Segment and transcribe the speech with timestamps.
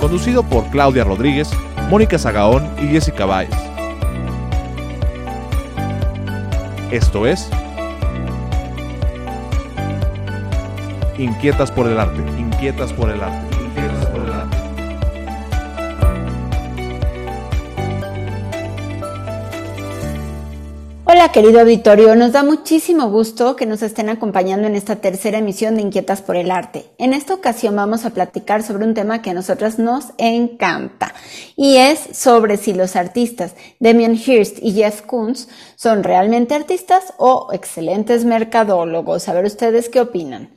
[0.00, 1.50] conducido por Claudia Rodríguez,
[1.90, 3.50] Mónica Zagaón y Jessica Báez.
[6.90, 7.48] Esto es
[11.18, 13.49] Inquietas por el arte, inquietas por el arte.
[21.20, 25.74] Hola querido auditorio, nos da muchísimo gusto que nos estén acompañando en esta tercera emisión
[25.74, 26.86] de Inquietas por el Arte.
[26.96, 31.12] En esta ocasión vamos a platicar sobre un tema que a nosotras nos encanta
[31.56, 37.50] y es sobre si los artistas Demian Hirst y Jeff Koons son realmente artistas o
[37.52, 39.28] excelentes mercadólogos.
[39.28, 40.48] A ver ustedes qué opinan.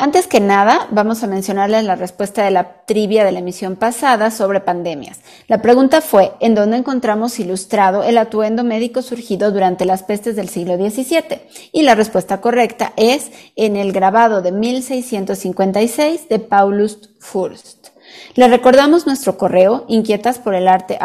[0.00, 4.30] Antes que nada, vamos a mencionarles la respuesta de la trivia de la emisión pasada
[4.30, 5.18] sobre pandemias.
[5.48, 10.48] La pregunta fue, ¿en dónde encontramos ilustrado el atuendo médico surgido durante las pestes del
[10.50, 11.40] siglo XVII?
[11.72, 17.88] Y la respuesta correcta es en el grabado de 1656 de Paulus Furst.
[18.36, 20.96] Le recordamos nuestro correo inquietas por el arte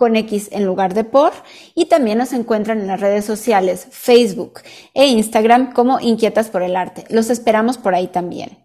[0.00, 1.32] con X en lugar de por
[1.74, 4.60] y también nos encuentran en las redes sociales Facebook
[4.94, 7.04] e Instagram como Inquietas por el Arte.
[7.10, 8.56] Los esperamos por ahí también.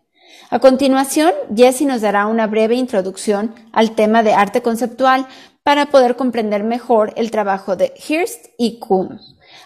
[0.50, 5.28] A continuación, Jessie nos dará una breve introducción al tema de arte conceptual
[5.62, 9.19] para poder comprender mejor el trabajo de Hirst y Kuhn.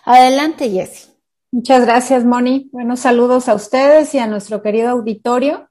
[0.06, 1.12] Adelante, Jessie.
[1.52, 2.68] Muchas gracias, Moni.
[2.72, 5.70] Buenos saludos a ustedes y a nuestro querido auditorio.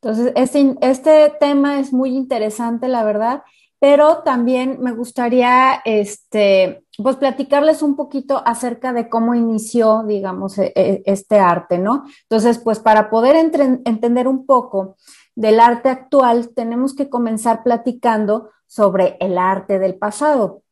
[0.00, 3.42] Entonces, este, este tema es muy interesante, la verdad,
[3.80, 10.72] pero también me gustaría este, pues platicarles un poquito acerca de cómo inició, digamos, e,
[10.76, 12.04] e, este arte, ¿no?
[12.24, 14.96] Entonces, pues para poder entender un poco
[15.34, 20.62] del arte actual, tenemos que comenzar platicando sobre el arte del pasado.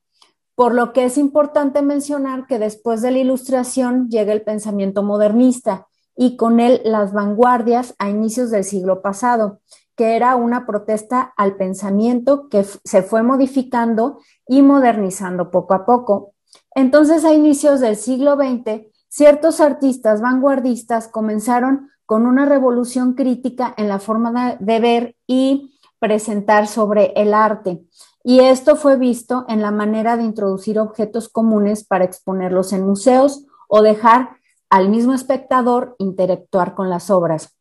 [0.54, 5.86] Por lo que es importante mencionar que después de la ilustración llega el pensamiento modernista
[6.14, 9.60] y con él las vanguardias a inicios del siglo pasado
[9.98, 16.34] que era una protesta al pensamiento que se fue modificando y modernizando poco a poco.
[16.72, 23.88] Entonces, a inicios del siglo XX, ciertos artistas vanguardistas comenzaron con una revolución crítica en
[23.88, 27.82] la forma de, ver y presentar sobre el arte.
[28.22, 33.47] Y esto fue visto en la manera de introducir objetos comunes para exponerlos en museos
[33.66, 34.37] o dejar
[34.70, 37.57] al mismo espectador interactuar con las obras.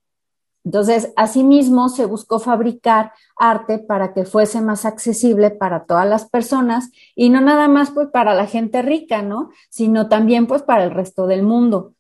[0.68, 6.92] Entonces, asimismo, se buscó fabricar arte para que fuese más accesible para todas las personas
[7.16, 9.50] y no nada más pues para la gente rica, ¿no?
[9.70, 11.94] Sino también pues para el resto del mundo.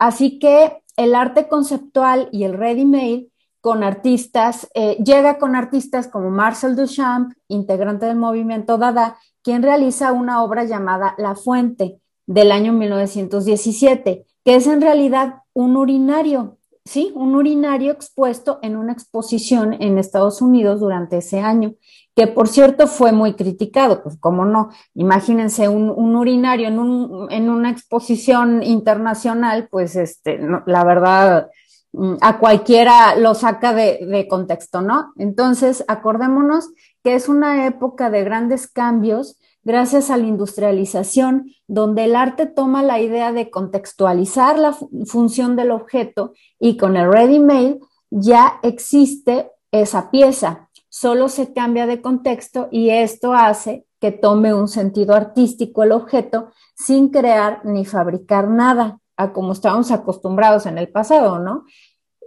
[0.00, 3.28] Así que el arte conceptual y el ready-made
[3.60, 10.10] con artistas, eh, llega con artistas como Marcel Duchamp, integrante del movimiento Dada, quien realiza
[10.10, 17.12] una obra llamada La Fuente del año 1917, que es en realidad un urinario sí,
[17.14, 21.74] un urinario expuesto en una exposición en Estados Unidos durante ese año,
[22.14, 28.62] que por cierto fue muy criticado, pues cómo no, imagínense un, urinario en, una exposición
[28.62, 31.50] internacional, pues este, la verdad,
[31.92, 35.12] mm, a cualquiera lo saca de contexto, ¿no?
[35.16, 36.70] Entonces, acordémonos
[37.02, 42.82] que es una época de grandes cambios gracias a la industrialización, donde el arte toma
[42.82, 44.76] la idea de contextualizar la
[45.06, 47.80] función del objeto y con el ready-made
[48.10, 54.68] ya existe esa pieza, solo se cambia de contexto y esto hace que tome un
[54.68, 60.90] sentido artístico el objeto sin crear ni fabricar nada, a como estábamos acostumbrados en el
[60.90, 61.64] pasado, ¿no?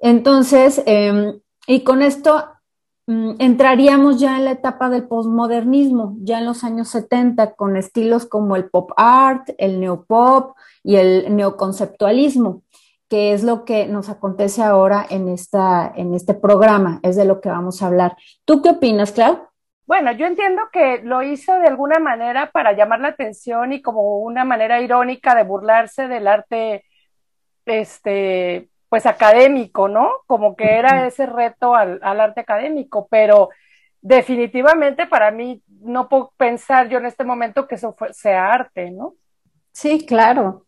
[0.02, 2.44] Entonces, em, y con esto
[3.08, 8.56] entraríamos ya en la etapa del posmodernismo, ya en los años 70, con estilos como
[8.56, 12.64] el pop art, el neopop y el neoconceptualismo.
[13.08, 17.40] que es lo que nos acontece ahora en, esta, en este programa, es de lo
[17.40, 18.18] que vamos a hablar.
[18.46, 19.48] ¿Tú qué opinas, Clau?
[19.86, 24.18] Bueno, yo entiendo que lo hizo de alguna manera para llamar la atención y como
[24.18, 26.84] una manera irónica de burlarse del arte,
[27.68, 30.10] este, pues académico, ¿no?
[30.26, 33.50] Como que era ese reto al, al arte académico, pero
[34.00, 39.16] definitivamente para mí no puedo pensar yo en este momento que eso sea arte, ¿no?
[39.74, 40.66] Sí, claro.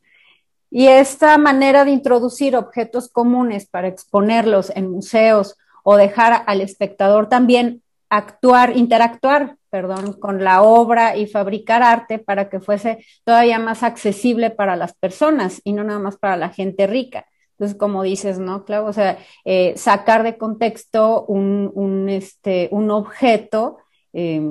[0.69, 7.29] Y esta manera de introducir objetos comunes para exponerlos en museos o dejar al espectador
[7.29, 13.83] también actuar, interactuar, perdón, con la obra y fabricar arte para que fuese todavía más
[13.83, 17.25] accesible para las personas y no nada más para la gente rica.
[17.57, 18.85] Entonces, como dices, ¿no, Clau?
[18.85, 23.79] O sea, eh, sacar de contexto un, un, este, un objeto,
[24.13, 24.41] eh,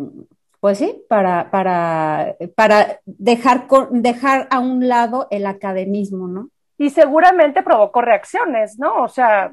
[0.58, 6.50] pues sí, para, para, para dejar, dejar a un lado el academismo, ¿no?
[6.78, 9.04] Y seguramente provocó reacciones, ¿no?
[9.04, 9.52] O sea,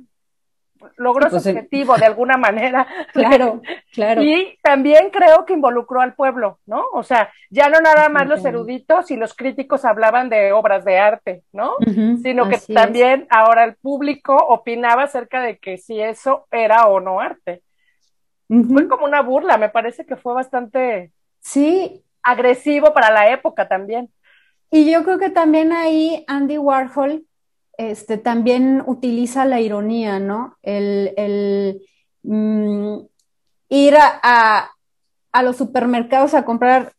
[0.97, 2.87] logró su objetivo de alguna manera.
[3.13, 4.23] Claro, claro.
[4.23, 6.83] Y también creo que involucró al pueblo, ¿no?
[6.93, 10.97] O sea, ya no nada más los eruditos y los críticos hablaban de obras de
[10.97, 11.75] arte, ¿no?
[12.21, 17.19] Sino que también ahora el público opinaba acerca de que si eso era o no
[17.19, 17.61] arte.
[18.47, 22.03] Fue como una burla, me parece que fue bastante sí.
[22.23, 24.09] agresivo para la época también.
[24.71, 27.25] Y yo creo que también ahí Andy Warhol
[27.77, 30.57] este, también utiliza la ironía, ¿no?
[30.61, 31.81] El,
[32.23, 32.97] mm,
[33.69, 34.69] ir a,
[35.41, 36.93] los supermercados a comprar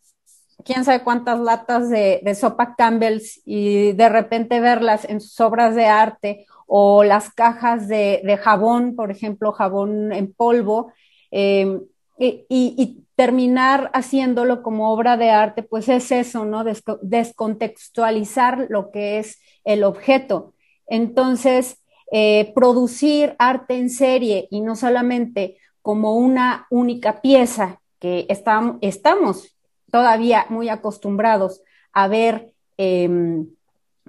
[0.65, 5.87] quién sabe cuántas latas de, sopa Campbell's y de repente verlas en sus obras de
[5.87, 10.93] arte o las cajas de, jabón, por ejemplo, jabón en polvo,
[11.31, 11.81] em,
[12.19, 16.65] y, terminar haciéndolo como obra de arte, pues es eso, ¿no?
[16.65, 20.54] descontextualizar lo que es el objeto.
[20.87, 21.79] Entonces,
[22.13, 29.57] eh, producir arte en serie y no solamente como una única pieza que estamos,
[29.91, 33.49] todavía muy acostumbrados a ver, em,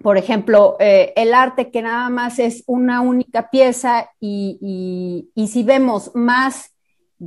[0.01, 6.11] por ejemplo, eh, el arte que nada más es una única pieza y si vemos
[6.13, 6.74] más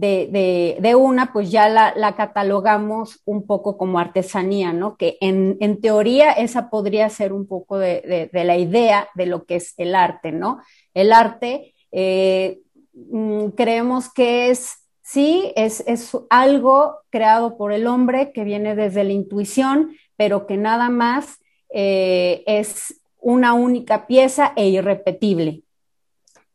[0.01, 4.97] de, de, una, pues ya la, la, catalogamos un poco como artesanía, ¿no?
[4.97, 9.45] Que en, en teoría esa podría ser un poco de, de, la idea de lo
[9.45, 10.61] que es el arte, ¿no?
[10.95, 12.61] El arte, eh,
[12.95, 19.05] mm, creemos que es, sí, es, es algo creado por el hombre que viene desde
[19.05, 21.39] la intuición, pero que nada más
[21.71, 25.63] eh, es una única pieza e irrepetible.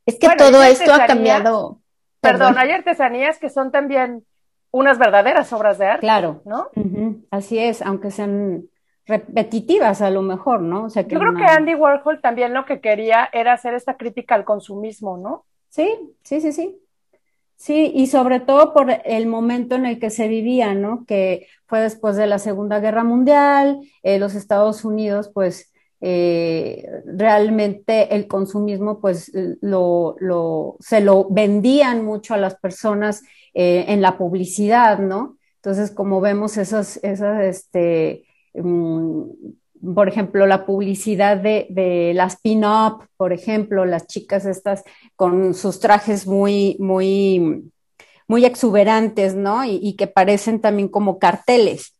[0.05, 1.82] Es que todo esto ha cambiado
[2.23, 4.23] Perdón, hay artesanías que son también
[4.71, 6.01] unas verdaderas obras de arte.
[6.01, 6.69] Claro, ¿no?
[7.29, 8.63] Así es, aunque sean
[9.05, 10.85] repetitivas a lo mejor, ¿no?
[10.85, 13.97] O sea, que Yo creo que Andy Warhol también lo que quería era hacer esta
[13.97, 15.43] crítica al consumismo, ¿no?
[15.67, 15.93] Sí,
[16.23, 16.79] sí, sí, sí.
[17.57, 21.05] Sí, y sobre todo por el momento en el que se vivía, ¿no?
[21.05, 25.72] Que fue después de la Segunda Guerra Mundial, eh, los Estados Unidos, pues,
[26.05, 33.23] eh, realmente el consumismo pues lo, lo, se lo vendían mucho a las personas
[33.53, 35.37] eh, en la publicidad, ¿no?
[35.55, 39.21] Entonces, como vemos esas, esas este, mm,
[39.95, 44.83] por ejemplo, la publicidad de, de las pin-up, por ejemplo, las chicas estas
[45.15, 47.71] con sus trajes muy, muy,
[48.27, 49.63] muy exuberantes, ¿no?
[49.63, 51.92] y que parecen también como carteles.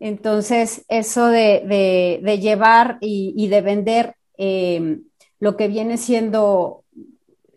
[0.00, 5.04] Entonces, eso de, llevar y, de vender em,
[5.40, 6.84] lo que viene siendo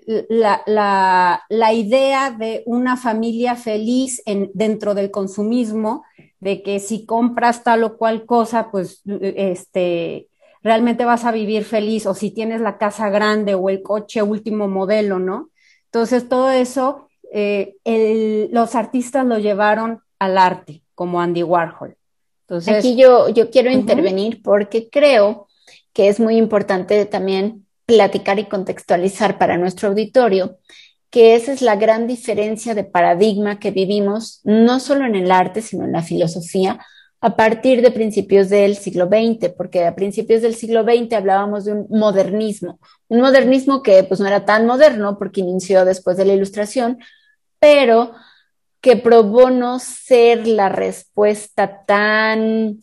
[0.06, 4.22] la, idea de una familia feliz
[4.54, 6.04] dentro del consumismo,
[6.40, 10.28] de que si compras tal o cual cosa, pues este,
[10.64, 14.68] realmente vas a vivir feliz, o si tienes la casa grande o el coche último
[14.68, 15.50] modelo, ¿no?
[15.86, 17.76] Entonces, todo eso, eh,
[18.52, 21.98] los artistas lo llevaron al arte, como Andy Warhol.
[22.67, 25.48] Aquí yo, yo quiero intervenir porque creo
[25.93, 30.58] que es muy importante también platicar y contextualizar para nuestro auditorio
[31.10, 35.62] que esa es la gran diferencia de paradigma que vivimos, no solo en el arte,
[35.62, 36.79] sino en la filosofía,
[37.20, 41.74] a partir de principios del siglo XX, porque a principios del siglo XX hablábamos de
[41.74, 42.79] un modernismo,
[43.10, 46.98] un modernismo que pues no era tan moderno porque inició después de la ilustración,
[47.60, 48.13] pero
[48.82, 52.80] que probó no ser la respuesta tan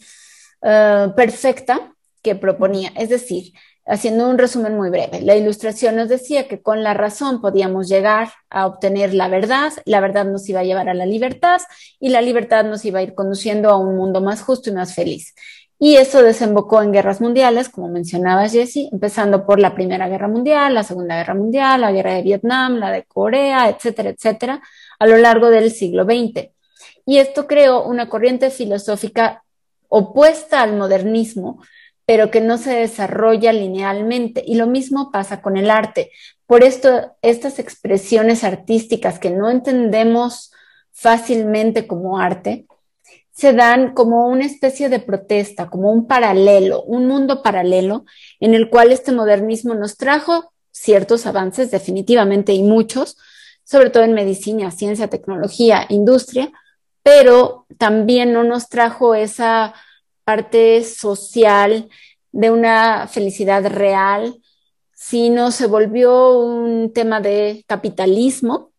[0.63, 2.93] eh, perfecta que proponía.
[2.97, 3.53] Es decir,
[3.85, 8.31] haciendo un resumen muy breve, la ilustración nos decía que con la razón podíamos llegar
[8.51, 11.61] a obtener la verdad, la verdad nos iba a llevar a la libertad
[11.99, 14.95] y la libertad nos iba a ir conduciendo a un mundo más justo y más
[14.95, 15.35] feliz.
[15.81, 20.75] Y eso desembocó en guerras mundiales, como mencionaba Jesse, empezando por la Primera Guerra Mundial,
[20.75, 24.61] la Segunda Guerra Mundial, la Guerra de Vietnam, la de Corea, etcétera, etcétera,
[24.99, 26.51] a lo largo del siglo XX.
[27.07, 29.45] Y esto creó una corriente filosófica
[29.89, 31.63] opuesta al modernismo,
[32.05, 34.43] pero que no se desarrolla linealmente.
[34.47, 36.11] Y lo mismo pasa con el arte.
[36.47, 40.53] Por esto, estas expresiones artísticas que no entendemos
[40.93, 42.67] fácilmente como arte,
[43.39, 48.05] se dan como una especie de protesta, como un paralelo, un mundo paralelo
[48.41, 53.17] en el cual este modernismo nos trajo ciertos avances, definitivamente, y muchos,
[53.69, 56.51] sobre todo en medicina, ciencia, tecnología, industria,
[57.03, 59.75] pero también no nos trajo esa
[60.25, 61.91] parte social
[62.33, 64.41] de una felicidad real,
[64.95, 68.71] sino se volvió un tema de capitalismo.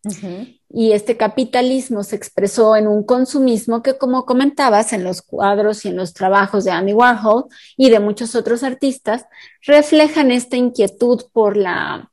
[0.71, 5.89] Y este capitalismo se expresó en un consumismo que, como comentabas, en los cuadros y
[5.89, 7.45] en los trabajos de Andy Warhol
[7.77, 9.25] y de muchos otros artistas,
[9.65, 12.11] reflejan esta inquietud por la,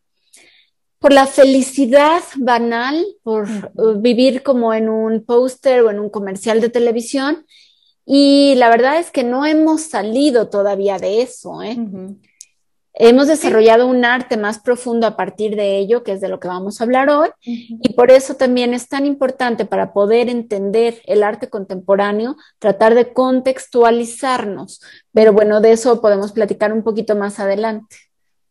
[1.06, 6.60] por la felicidad banal, por uh, vivir como en un póster o en un comercial
[6.60, 7.46] de televisión.
[8.04, 11.62] Y la verdad es que no hemos salido todavía de eso.
[11.62, 11.78] ¿eh?
[12.92, 16.48] Hemos desarrollado un arte más profundo a partir de ello, que es de lo que
[16.48, 21.22] vamos a hablar hoy, y por eso también es tan importante para poder entender el
[21.22, 24.80] arte contemporáneo, tratar de contextualizarnos.
[25.12, 27.96] Pero bueno, de eso podemos platicar un poquito más adelante.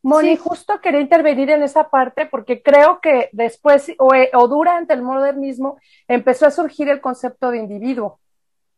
[0.06, 5.02] Moni, justo quería intervenir en esa parte porque creo que después o, o durante el
[5.02, 8.20] modernismo empezó a surgir el concepto de individuo.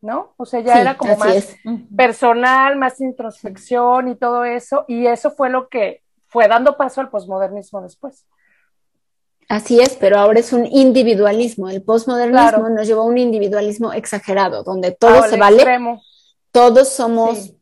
[0.00, 0.32] ¿no?
[0.36, 1.56] O sea, ya era como más
[1.94, 7.10] personal, más introspección y todo eso, y eso fue lo que fue dando paso al
[7.10, 8.24] posmodernismo después.
[9.48, 11.68] Así es, pero ahora es un individualismo.
[11.68, 15.64] El posmodernismo nos llevó a un individualismo exagerado, donde todo se vale,
[16.52, 17.54] todos somos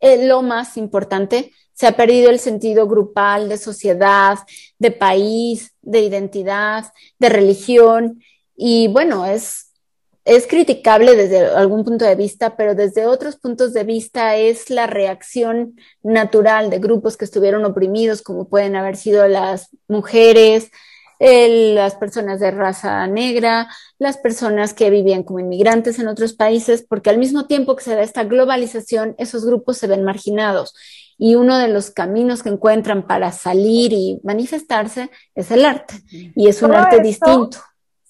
[0.00, 1.52] eh, lo más importante.
[1.74, 4.38] Se ha perdido el sentido grupal de sociedad,
[4.78, 8.22] de país, de identidad, de religión.
[8.56, 9.72] Y bueno, es
[10.24, 14.86] es criticable desde algún punto de vista, pero desde otros puntos de vista es la
[14.86, 20.70] reacción natural de grupos que estuvieron oprimidos, como pueden haber sido las mujeres,
[21.18, 27.10] las personas de raza negra, las personas que vivían como inmigrantes en otros países, porque
[27.10, 30.74] al mismo tiempo que se da esta globalización, esos grupos se ven marginados.
[31.22, 35.94] Y uno de los caminos que encuentran para salir y manifestarse es el arte.
[36.10, 37.58] Y es un arte distinto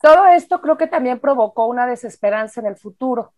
[0.03, 3.33] todo esto creo que también provocó una desesperanza en el futuro.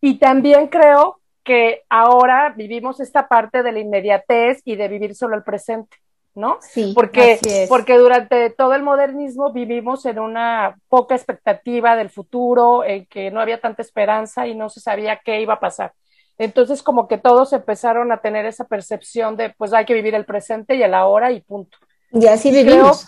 [0.00, 5.34] Y también creo que ahora vivimos esta parte de la inmediatez y de vivir solo
[5.34, 5.96] el presente,
[6.34, 6.58] ¿no?
[6.60, 6.92] Sí.
[6.94, 7.40] Porque,
[7.70, 13.40] porque durante todo el modernismo vivimos en una poca expectativa del futuro, en que no
[13.40, 15.94] había tanta esperanza y no se sabía qué iba a pasar.
[16.38, 20.24] Entonces, como que todos empezaron a tener esa percepción de, pues hay que vivir el
[20.24, 21.78] presente y el ahora y punto.
[22.12, 23.06] Y así vivimos.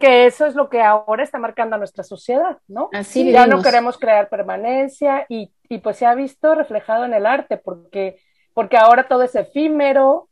[0.00, 2.88] que eso es lo que ahora está marcando a nuestra sociedad, ¿no?
[2.92, 7.26] Así Ya no queremos crear permanencia y, y, pues se ha visto reflejado en el
[7.26, 8.18] arte, porque,
[8.52, 10.28] porque ahora todo es efímero,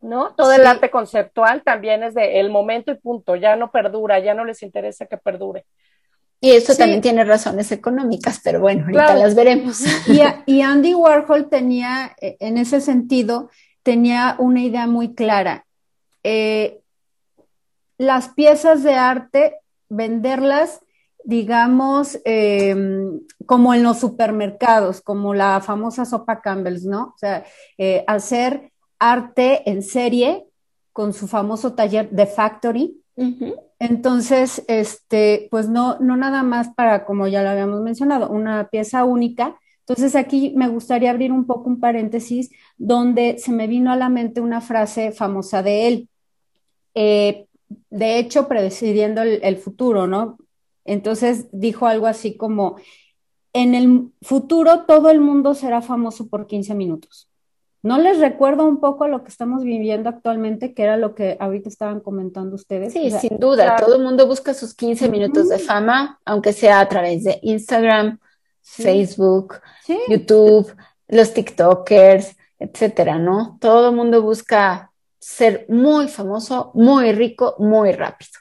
[0.00, 0.34] ¿no?
[0.34, 4.34] Todo el arte conceptual también es de el momento y punto, ya no perdura, ya
[4.34, 5.64] no les interesa que perdure.
[6.40, 9.82] Y eso también tiene razones económicas, pero bueno, ahorita las veremos.
[10.06, 13.50] Y, y Andy Warhol tenía, eh, en ese sentido,
[13.82, 15.66] tenía una idea muy clara.
[16.22, 16.80] Eh,
[17.96, 19.56] las piezas de arte,
[19.88, 20.80] venderlas,
[21.24, 27.12] digamos, em, como en los supermercados, como la famosa sopa Campbell's, ¿no?
[27.14, 27.44] O sea,
[27.76, 30.46] eh, hacer arte en serie
[30.92, 33.02] con su famoso taller de Factory.
[33.80, 39.04] Entonces, este, pues no, no nada más para, como ya lo habíamos mencionado, una pieza
[39.04, 39.58] única.
[39.80, 44.08] Entonces aquí me gustaría abrir un poco un paréntesis donde se me vino a la
[44.08, 46.08] mente una frase famosa de él.
[46.94, 47.46] Eh,
[47.90, 50.38] de hecho, predeciendo el, futuro, ¿no?
[50.84, 52.76] Entonces dijo algo así como,
[53.52, 57.28] en el futuro todo el mundo será famoso por 15 minutos.
[57.82, 61.68] ¿No les recuerdo un poco lo que estamos viviendo actualmente, que era lo que ahorita
[61.68, 62.92] estaban comentando ustedes?
[62.92, 63.76] Sí, sin duda.
[63.76, 68.18] Todo el mundo busca sus 15 minutos de fama, aunque sea a través de Instagram,
[68.60, 69.60] Facebook,
[70.08, 70.74] YouTube,
[71.06, 73.58] los TikTokers, etcétera, ¿no?
[73.60, 78.32] Todo el mundo busca ser muy famoso, muy rico, muy rápido.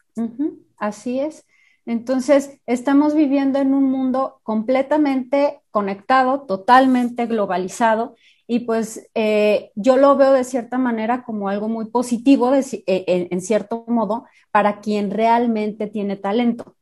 [0.77, 1.45] Así es.
[1.85, 8.15] Entonces, estamos viviendo en un mundo completamente conectado, totalmente globalizado,
[8.47, 13.41] y pues eh, yo lo veo de cierta manera como algo muy positivo, eh, en,
[13.41, 16.75] cierto modo, para quien realmente tiene talento.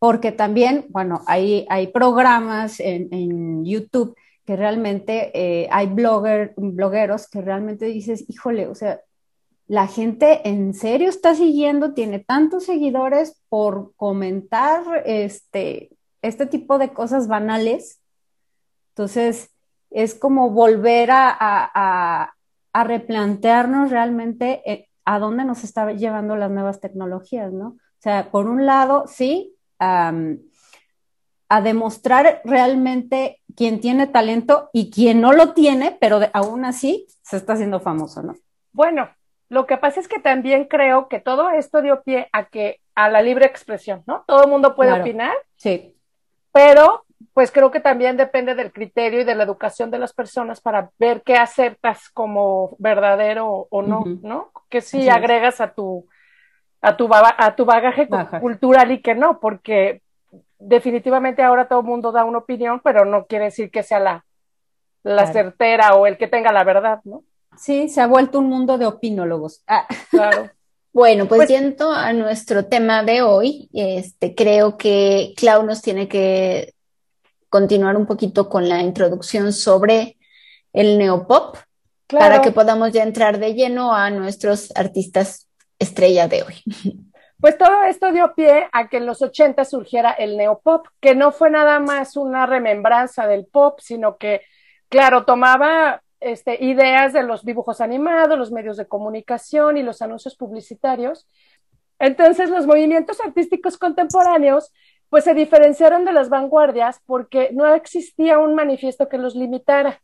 [0.00, 7.28] Porque también, bueno, hay, hay programas en, en YouTube que realmente eh, hay blogger, blogueros
[7.28, 9.00] que realmente dices, híjole, o sea,
[9.68, 15.90] la gente en serio está siguiendo, tiene tantos seguidores por comentar este,
[16.22, 18.00] este tipo de cosas banales.
[18.90, 19.50] Entonces,
[19.90, 22.32] es como volver a,
[22.74, 27.68] replantearnos realmente eh, a dónde nos está llevando las nuevas tecnologías, ¿no?
[27.68, 30.12] O sea, por un lado, sí, a
[31.62, 37.54] demostrar realmente quién tiene talento y quién no lo tiene, pero aún así se está
[37.54, 38.34] haciendo famoso, ¿no?
[38.72, 39.08] Bueno,
[39.48, 43.08] lo que pasa es que también creo que todo esto dio pie a que a
[43.08, 44.24] la libre expresión, ¿no?
[44.26, 45.34] Todo el mundo puede opinar.
[45.56, 45.96] Sí.
[46.52, 50.60] Pero pues creo que también depende del criterio y de la educación de las personas
[50.60, 54.50] para ver qué aceptas como verdadero o no, ¿no?
[54.68, 56.06] Que si agregas a tu
[56.80, 58.08] a tu, a tu bagaje,
[58.40, 60.02] cultural y que no, porque
[60.58, 64.24] definitivamente ahora todo el mundo da una opinión, pero no quiere decir que sea la,
[65.02, 67.24] la certera o el que tenga la verdad, ¿no?
[67.56, 69.62] Sí, se ha vuelto un mundo de opinólogos.
[69.66, 69.86] Ah.
[70.10, 70.50] Claro.
[70.92, 76.06] bueno, pues, pues, yendo a nuestro tema de hoy, este, creo que Clau nos tiene
[76.08, 76.75] que
[77.48, 80.16] continuar un poquito con la introducción sobre
[80.72, 81.56] el neopop
[82.08, 85.48] para que podamos ya entrar de lleno a nuestros artistas
[85.78, 86.62] estrella de hoy.
[87.38, 91.32] Pues todo esto dio pie a que en los 80 surgiera el neopop, que no
[91.32, 94.40] fue nada más una remembranza del pop, sino que,
[94.88, 100.34] claro, tomaba este, ideas de los dibujos animados, los medios de comunicación y los anuncios
[100.34, 101.28] publicitarios.
[101.98, 104.72] Entonces, los movimientos artísticos contemporáneos
[105.08, 110.00] pues se diferenciaron de las vanguardias porque no existía un manifiesto que los limitara.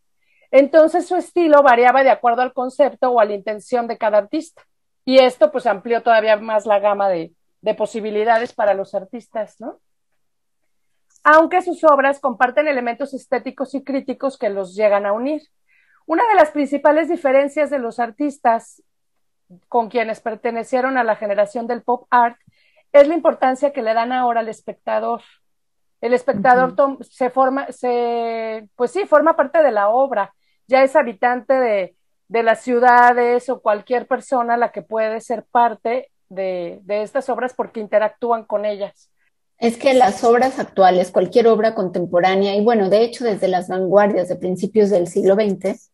[0.51, 4.63] Entonces su estilo variaba de acuerdo al concepto o a la intención de cada artista.
[5.05, 7.33] Y esto pues amplió todavía más la gama de,
[7.77, 9.81] posibilidades para los artistas, ¿no?
[11.25, 15.43] Aunque sus obras comparten elementos estéticos y críticos que los llegan a unir.
[16.07, 18.83] Una de las principales diferencias de los artistas
[19.69, 22.37] con quienes pertenecieron a la generación del pop art
[22.93, 25.23] es la importancia que le dan ahora al espectador.
[26.01, 30.35] El espectador se forma, se, pues sí, forma parte de la obra,
[30.67, 31.97] ya es habitante de,
[32.33, 37.79] de las ciudades o cualquier persona la que puede ser parte de, estas obras porque
[37.79, 39.11] interactúan con ellas.
[39.59, 44.29] Es que las obras actuales, cualquier obra contemporánea, y bueno, de hecho desde las vanguardias
[44.29, 45.91] de principios del siglo XX,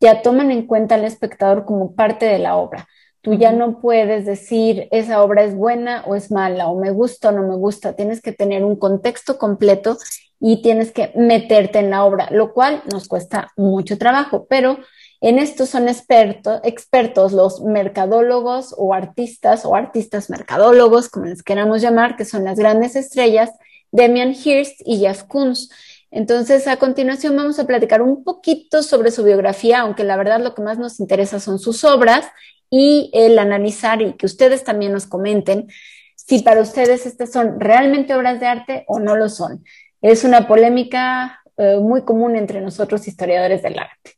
[0.00, 2.88] ya toman en cuenta al espectador como parte de la obra.
[3.22, 7.28] Tú ya no puedes decir esa obra es buena o es mala, o me gusta
[7.28, 7.94] o no me gusta.
[7.94, 9.98] Tienes que tener un contexto completo
[10.40, 14.78] y tienes que meterte en la obra, lo cual nos cuesta mucho trabajo, pero
[15.20, 22.16] en esto son expertos los mercadólogos o artistas o artistas mercadólogos, como les queramos llamar,
[22.16, 23.50] que son las grandes estrellas,
[23.92, 25.70] Demian Hirst y Jeff Koons.
[26.10, 30.54] Entonces, a continuación vamos a platicar un poquito sobre su biografía, aunque la verdad lo
[30.54, 32.24] que más nos interesa son sus obras
[32.70, 35.66] y el analizar y que ustedes también nos comenten
[36.14, 39.64] si para ustedes estas son realmente obras de arte o no lo son.
[40.00, 44.12] Es una polémica eh, muy común entre nosotros historiadores del arte.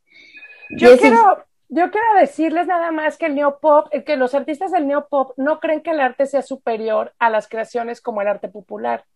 [0.79, 4.87] Yo quiero, yo quiero decirles nada más que el neopop, eh, que los artistas del
[4.87, 9.07] neopop no creen que el arte sea superior a las creaciones como el arte popular.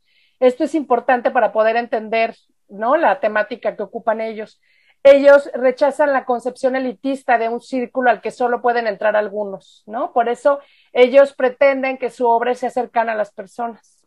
[0.41, 2.35] Esto es importante para poder entender,
[2.69, 2.97] ¿no?
[2.97, 4.61] La temática que ocupan ellos.
[5.09, 10.13] Ellos rechazan la concepción elitista de un círculo al que solo pueden entrar algunos, ¿no?
[10.13, 10.59] Por eso
[10.93, 14.05] ellos pretenden que su obra se cercana a las personas.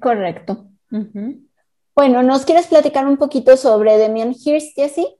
[0.00, 0.66] Correcto.
[1.92, 5.18] Bueno, ¿nos quieres platicar un poquito sobre Demian Hirst, Jessie?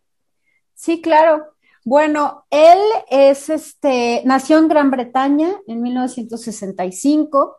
[0.73, 1.57] Sí, claro.
[1.85, 2.79] Bueno, él
[3.11, 7.59] es este, nació en Gran Bretaña en 1965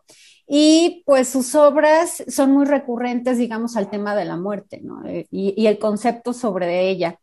[0.54, 5.02] y pues sus obras son muy recurrentes, digamos, al tema de la muerte ¿no?
[5.06, 7.18] Eh, y, el concepto sobre ella.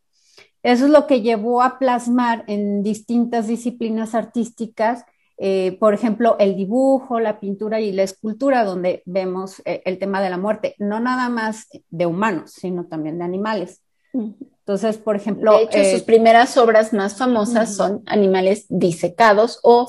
[0.64, 5.04] Eso es lo que llevó a plasmar en distintas disciplinas artísticas,
[5.38, 10.20] eh, por ejemplo, el dibujo, la pintura y la escultura, donde vemos eh, el tema
[10.20, 13.80] de la muerte, no nada más de humanos, sino también de animales.
[14.12, 15.56] Entonces, por ejemplo.
[15.56, 19.86] De hecho, sus primeras obras más famosas son animales disecados o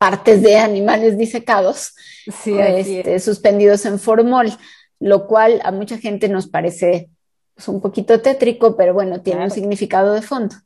[0.00, 1.94] partes de animales disecados
[2.26, 4.50] este, suspendidos en formol,
[4.98, 7.10] lo cual a mucha gente nos parece
[7.54, 10.56] pues, un poquito tétrico, pero bueno, tiene un significado de fondo.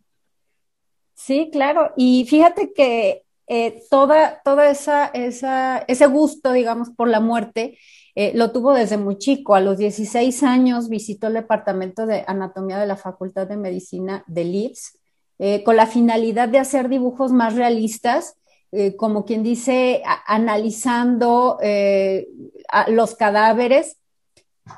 [1.14, 1.92] Sí, claro.
[1.96, 7.76] Y fíjate que eh, toda, toda esa, esa, ese gusto, digamos, por la muerte
[8.14, 9.56] eh, lo tuvo desde muy chico.
[9.56, 14.44] A los 16 años visitó el departamento de anatomía de la Facultad de Medicina de
[14.44, 15.00] Leeds
[15.40, 18.36] eh, con la finalidad de hacer dibujos más realistas,
[18.74, 21.58] eh, como quien dice, analizando
[22.88, 23.98] los cadáveres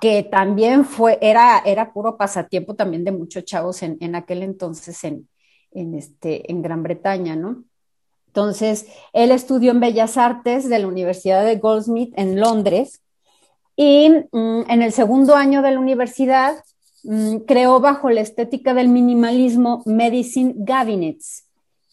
[0.01, 5.03] que también fue, era, era puro pasatiempo también de muchos chavos en, en aquel entonces
[5.05, 5.29] en,
[5.73, 7.65] en, este, en Gran Bretaña, ¿no?
[8.27, 13.01] Entonces, él estudió en Bellas Artes de la Universidad de Goldsmith en Londres
[13.77, 16.63] y mm, en el segundo año de la universidad
[17.05, 21.46] mm, creó bajo la estética del minimalismo Medicine Gabinets,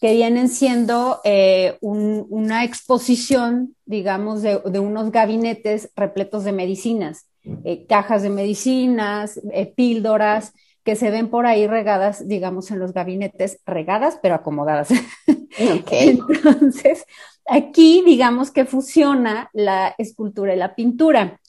[0.04, 7.26] que vienen siendo eh, una exposición, digamos, de, unos gabinetes repletos de medicinas,
[7.64, 12.92] eh, cajas de medicinas, eh, píldoras, que se ven por ahí regadas, digamos, en los
[12.92, 14.90] gabinetes, regadas pero acomodadas.
[15.90, 17.06] Entonces,
[17.46, 21.40] aquí digamos que fusiona la escultura y la pintura,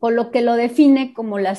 [0.00, 1.56] por lo que lo define como la,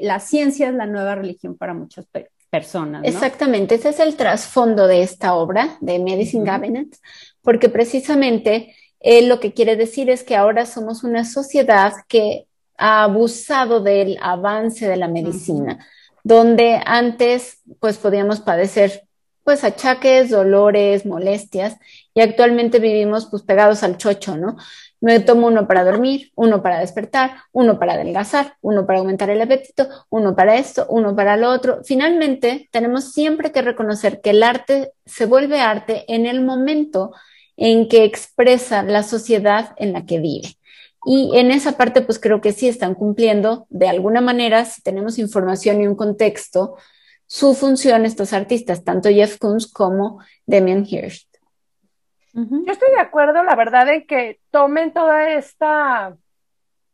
[0.00, 2.04] la ciencia es la nueva religión para muchos
[2.52, 3.02] personas.
[3.04, 7.00] Exactamente, ese es el trasfondo de esta obra de Medicine Cabinets,
[7.40, 12.44] porque precisamente él lo que quiere decir es que ahora somos una sociedad que
[12.76, 15.86] ha abusado del avance de la medicina,
[16.24, 19.04] donde antes pues podíamos padecer
[19.44, 21.78] pues achaques, dolores, molestias,
[22.14, 24.56] y actualmente vivimos pues pegados al chocho, ¿no?
[25.02, 29.42] Me tomo uno para dormir, uno para despertar, uno para adelgazar, uno para aumentar el
[29.42, 31.80] apetito, uno para esto, uno para lo otro.
[31.82, 37.10] Finalmente, tenemos siempre que reconocer que el arte se vuelve arte en el momento
[37.56, 40.56] en que expresa la sociedad en la que vive.
[41.04, 45.18] Y en esa parte, pues creo que sí están cumpliendo de alguna manera, si tenemos
[45.18, 46.76] información y un contexto,
[47.26, 50.20] su función estos artistas, tanto Jeff Koons como
[52.34, 56.16] Yo estoy de acuerdo, la verdad, en que tomen toda esta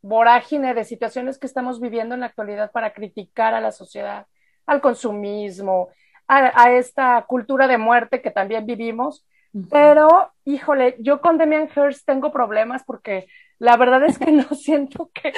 [0.02, 4.26] vorágine de situaciones que estamos viviendo en la actualidad para criticar a la sociedad,
[4.66, 5.90] al consumismo,
[6.26, 9.24] a, esta cultura de muerte que también vivimos.
[9.70, 13.26] Pero, híjole, yo con Demian Hirst tengo problemas porque
[13.58, 15.32] la verdad es que no siento que,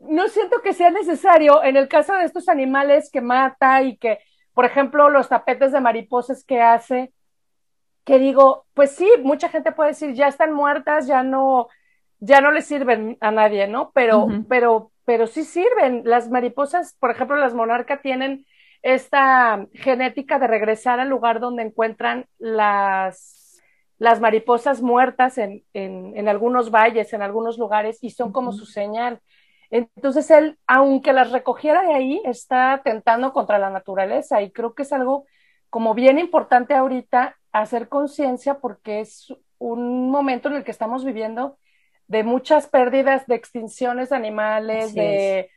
[0.00, 4.20] no siento que sea necesario en el caso de estos animales que mata y que,
[4.54, 7.12] por ejemplo, los tapetes de mariposas que hace,
[8.06, 11.66] que digo, pues sí, mucha gente puede decir, ya están muertas, ya no,
[12.20, 13.90] ya no le sirven a nadie, ¿no?
[13.94, 16.02] Pero, pero, pero sí sirven.
[16.04, 18.46] Las mariposas, por ejemplo, las monarcas tienen
[18.82, 23.60] esta genética de regresar al lugar donde encuentran las,
[23.98, 28.66] las mariposas muertas en, en, en algunos valles, en algunos lugares, y son como su
[28.66, 29.20] señal.
[29.70, 34.82] Entonces él, aunque las recogiera de ahí, está atentando contra la naturaleza y creo que
[34.82, 35.26] es algo
[35.70, 41.58] como bien importante ahorita hacer conciencia porque es un momento en el que estamos viviendo
[42.08, 45.50] de muchas pérdidas, de extinciones animales, de,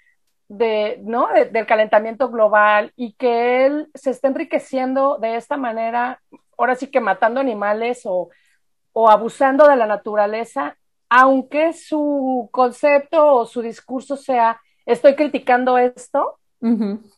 [0.48, 1.28] de, ¿no?
[1.52, 6.22] del calentamiento global y que él se está enriqueciendo de esta manera,
[6.58, 8.30] ahora sí que matando animales o,
[8.94, 10.78] o abusando de la naturaleza,
[11.10, 16.40] aunque su concepto o su discurso sea estoy criticando esto,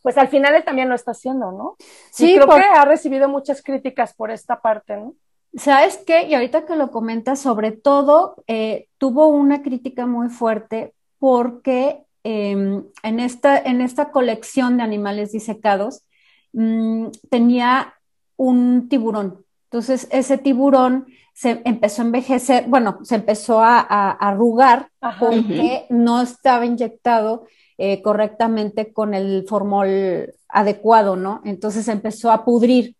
[0.02, 1.76] pues al final él también lo está haciendo, ¿no?
[2.10, 5.14] Sí, creo que ha recibido muchas críticas por esta parte, ¿no?
[5.54, 6.26] ¿Sabes qué?
[6.28, 12.84] Y ahorita que lo comentas, sobre todo, eh, tuvo una crítica muy fuerte porque em,
[13.02, 16.04] en, esta, en esta colección de animales disecados
[16.52, 17.94] mm, tenía
[18.36, 19.44] un tiburón.
[19.64, 26.66] Entonces, ese tiburón se empezó a envejecer, bueno, se empezó a, arrugar porque no estaba
[26.66, 27.46] inyectado
[27.84, 31.42] eh, correctamente con el formol adecuado, ¿no?
[31.44, 32.94] Entonces empezó a pudrir.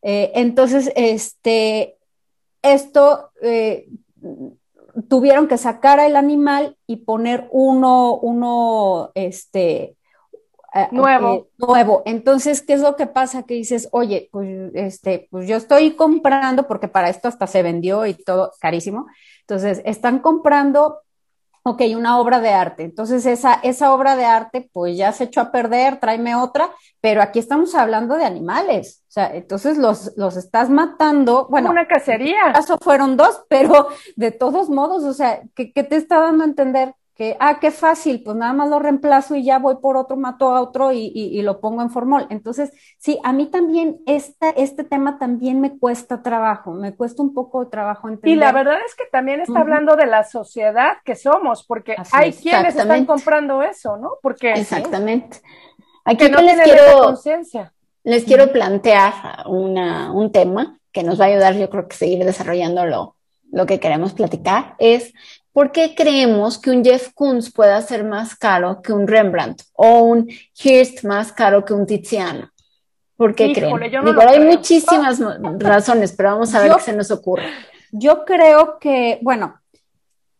[0.00, 1.98] Eh, entonces, este,
[2.62, 3.90] esto eh,
[5.10, 9.98] tuvieron que sacar al animal y poner uno, uno, este,
[10.92, 11.48] nuevo.
[11.58, 12.02] nuevo.
[12.06, 13.42] Entonces, ¿qué es lo que pasa?
[13.42, 18.06] Que dices, oye, pues, este, pues yo estoy comprando, porque para esto hasta se vendió
[18.06, 19.08] y todo carísimo.
[19.42, 21.00] Entonces, están comprando
[21.68, 22.84] ok, una obra de arte.
[22.84, 27.20] Entonces, esa, esa obra de arte, pues ya se echó a perder, tráeme otra, pero
[27.20, 29.02] aquí estamos hablando de animales.
[29.08, 31.48] O sea, entonces los, los estás matando.
[31.50, 32.40] Bueno, una cacería.
[32.42, 36.20] En este caso fueron dos, pero de todos modos, o sea, ¿qué, qué te está
[36.20, 36.94] dando a entender?
[37.16, 40.54] Que, ah, qué fácil, pues nada más lo reemplazo y ya voy por otro, mato
[40.54, 42.26] a otro y, y, lo pongo en formol.
[42.28, 47.32] Entonces, sí, a mí también este, este tema también me cuesta trabajo, me cuesta un
[47.32, 48.36] poco de trabajo entender.
[48.36, 52.34] Y la verdad es que también está hablando de la sociedad que somos, porque hay
[52.34, 54.18] quienes están comprando eso, ¿no?
[54.20, 55.40] Porque Exactamente.
[56.04, 57.18] Aquí no les quiero,
[58.04, 59.14] les quiero plantear
[59.46, 63.16] una, un tema que nos va a ayudar, yo creo que seguir desarrollando lo,
[63.50, 65.14] lo que queremos platicar, es
[65.56, 70.00] ¿por qué creemos que un Jeff Koons pueda ser más caro que un Rembrandt o
[70.00, 70.28] un
[70.62, 72.50] Hirst más caro que un Tiziano?
[73.16, 73.74] ¿Por qué creen?
[74.04, 75.18] Digo, hay muchísimas
[75.58, 77.44] razones, pero vamos a ver qué se nos ocurre.
[77.90, 79.58] Yo creo que, bueno,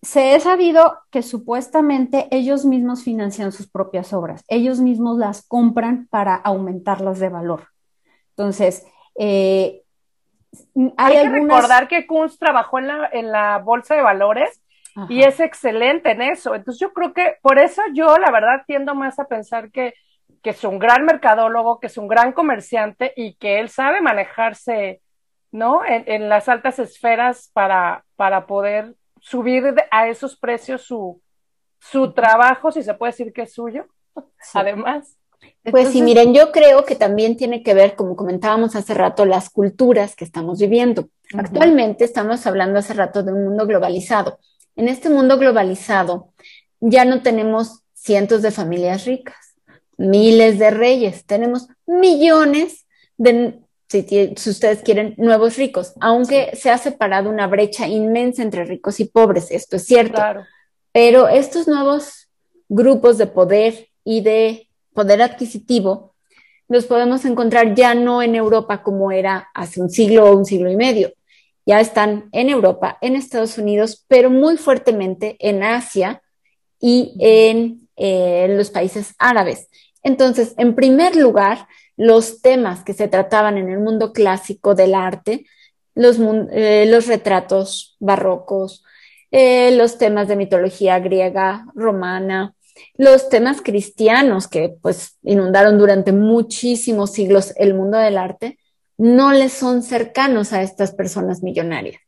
[0.03, 6.09] se ha sabido que supuestamente ellos mismos financian sus propias obras, ellos mismos las compran
[6.11, 7.69] para aumentarlas de valor.
[8.37, 8.85] Entonces,
[9.19, 9.83] eh,
[10.99, 14.61] hay, que recordar que Kunz trabajó en la, en la bolsa de valores
[15.09, 16.55] y es excelente en eso.
[16.55, 19.95] Entonces yo creo que por eso yo la verdad tiendo más a pensar que,
[20.43, 25.01] que es un gran mercadólogo, que es un gran comerciante y que él sabe manejarse,
[25.53, 25.85] ¿no?
[25.85, 31.21] En, en las altas esferas para, para poder subir a esos precios su,
[31.81, 33.87] su trabajo, si se puede decir que es suyo,
[34.55, 35.17] además.
[35.71, 39.51] Pues sí, miren, yo creo que también tiene que ver, como comentábamos hace rato, las
[39.51, 41.09] culturas que estamos viviendo.
[41.37, 44.39] Actualmente estamos hablando hace rato de un mundo globalizado.
[44.77, 46.33] En este mundo globalizado
[46.81, 49.57] ya no tenemos cientos de familias ricas,
[49.97, 52.87] miles de reyes, tenemos millones
[53.17, 53.59] de,
[53.89, 54.03] si,
[54.37, 59.07] si ustedes quieren, nuevos ricos, aunque se ha separado una brecha inmensa entre ricos y
[59.07, 60.15] pobres, esto es cierto.
[60.15, 60.45] Claro.
[60.93, 62.29] Pero estos nuevos
[62.69, 66.15] grupos de poder y de poder adquisitivo,
[66.69, 70.71] los podemos encontrar ya no en Europa como era hace un siglo o un siglo
[70.71, 71.13] y medio.
[71.67, 76.23] Ya están en Europa, en Estados Unidos, pero muy fuertemente en Asia
[76.81, 79.69] y en eh, los países árabes.
[80.03, 85.47] Entonces, en primer lugar, los temas que se trataban en el mundo clásico del arte,
[85.95, 86.19] los,
[86.53, 88.85] eh, los retratos barrocos,
[89.33, 92.55] eh, los temas de mitología griega, romana,
[92.97, 98.59] los temas cristianos que pues inundaron durante muchísimos siglos el mundo del arte,
[98.99, 102.01] no les son cercanos a estas personas millonarias.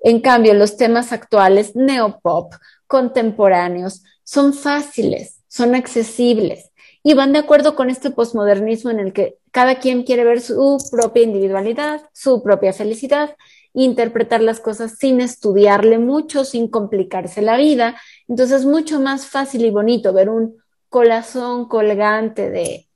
[0.00, 2.54] En cambio, los temas actuales, neopop,
[2.86, 6.70] contemporáneos, son fáciles, son accesibles
[7.02, 10.78] y van de acuerdo con este posmodernismo en el que cada quien quiere ver su
[10.90, 13.36] propia individualidad, su propia felicidad,
[13.72, 17.96] interpretar las cosas sin estudiarle mucho, sin complicarse la vida
[18.28, 20.56] entonces es mucho más fácil y bonito ver un
[20.88, 22.88] corazón colgante de,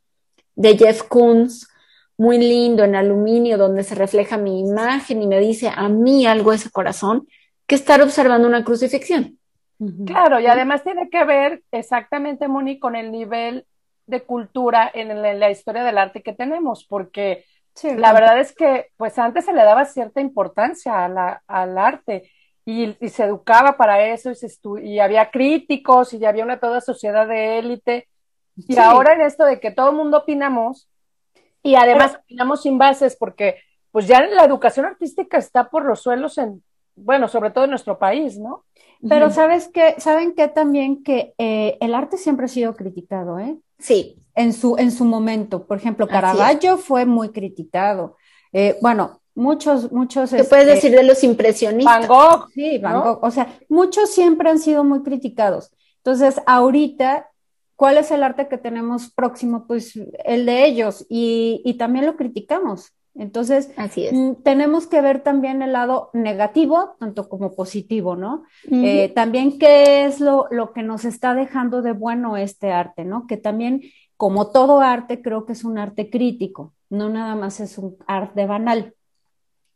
[0.55, 1.69] de Jeff Koons,
[2.21, 6.53] muy lindo en aluminio, donde se refleja mi imagen y me dice a mí algo
[6.53, 7.27] ese corazón,
[7.67, 9.39] que estar observando una crucifixión.
[10.05, 13.65] Claro, y además tiene que ver exactamente, Moni, con el nivel
[14.05, 17.47] de cultura en, la historia del arte que tenemos, porque
[17.97, 22.31] la verdad es que pues antes se le daba cierta importancia a la, al arte
[22.67, 24.47] y, se educaba para eso y, se
[24.83, 28.09] y había críticos y había una toda sociedad de élite.
[28.57, 30.87] Y ahora en esto de que todo el mundo opinamos
[31.63, 33.57] y además opinamos sin bases porque
[33.91, 36.63] pues ya la educación artística está por los suelos en,
[36.97, 38.65] bueno, sobre todo en nuestro país, ¿no?
[39.09, 43.57] Pero sabes que, saben que también que eh, el arte siempre ha sido criticado, ¿eh?
[43.79, 44.17] Sí.
[44.35, 45.67] En su, en su momento.
[45.67, 48.17] Por ejemplo, Caravaggio fue muy criticado.
[48.53, 50.31] Eh, bueno, muchos, muchos.
[50.31, 52.01] ¿Qué puedes este, decir de los impresionistas?
[52.01, 52.51] Van Gogh.
[52.53, 53.25] Sí, Van Gogh.
[53.25, 55.73] O sea, muchos siempre han sido muy criticados.
[55.97, 57.30] Entonces, ahorita,
[57.81, 59.65] ¿cuál es el arte que tenemos próximo?
[59.67, 62.93] Pues el de ellos y, y también lo criticamos.
[63.15, 64.13] Entonces, Así es.
[64.13, 68.45] Mm, tenemos que ver también el lado negativo, tanto como positivo, ¿no?
[68.71, 73.27] Eh, también qué es lo, lo que nos está dejando de bueno este arte, ¿no?
[73.27, 73.81] Que también,
[74.19, 78.45] como todo arte, creo que es un arte crítico, no nada más es un arte
[78.45, 78.93] banal.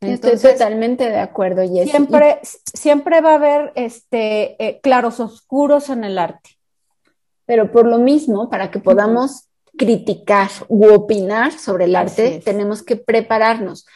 [0.03, 1.88] Estoy totalmente de acuerdo, Jessy.
[1.88, 6.51] Siempre, siempre va a haber este, eh, claros oscuros en el arte.
[7.46, 12.96] Pero por lo mismo, para que podamos criticar u opinar sobre el arte, tenemos que
[12.96, 13.87] prepararnos.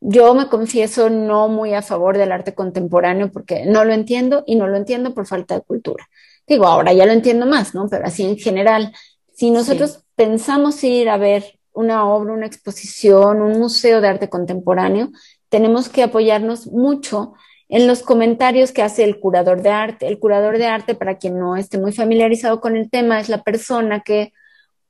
[0.00, 4.56] Yo me confieso no muy a favor del arte contemporáneo porque no lo entiendo y
[4.56, 6.08] no lo entiendo por falta de cultura.
[6.46, 7.86] Digo, ahora ya lo entiendo más, ¿no?
[7.88, 8.92] Pero así en general,
[9.34, 15.10] si nosotros pensamos ir a ver una obra, una exposición, un museo de arte contemporáneo,
[15.50, 17.34] tenemos que apoyarnos mucho
[17.70, 20.08] en los comentarios que hace el curador de arte.
[20.08, 23.42] El curador de arte, para quien no esté muy familiarizado con el tema, es la
[23.42, 24.32] persona que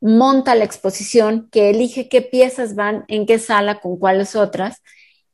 [0.01, 4.83] monta la exposición, que elige qué piezas van en qué sala, con cuáles otras.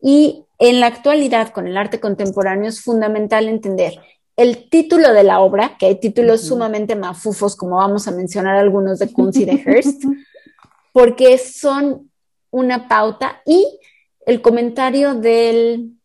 [0.03, 3.95] Y en la actualidad, con el arte contemporáneo, es fundamental entender
[4.37, 8.99] el título de la obra, que hay títulos sumamente mafufos, como vamos a mencionar algunos
[8.99, 10.03] de Kunz y de Hearst,
[10.93, 12.11] porque son
[12.51, 13.79] una pauta y
[14.27, 15.96] el comentario del,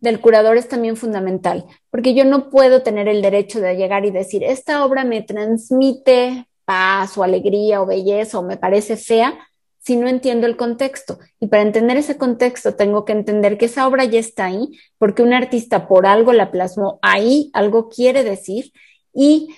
[0.00, 4.10] del curador es también fundamental, porque yo no puedo tener el derecho de llegar y
[4.10, 9.38] decir, esta obra me transmite paz o alegría o belleza o me parece fea,
[9.78, 11.18] si no entiendo el contexto.
[11.38, 15.22] Y para entender ese contexto tengo que entender que esa obra ya está ahí, porque
[15.22, 18.72] un artista por algo la plasmó ahí, algo quiere decir,
[19.12, 19.48] y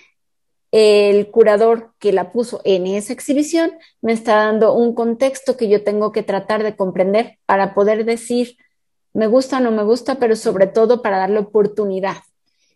[0.73, 5.85] el curador que la puso en esa exhibición me está dando un contexto que yo
[5.85, 8.57] tengo que tratar de comprender para poder decir
[9.15, 12.17] me gusta o no me gusta, pero sobre todo para darle oportunidad.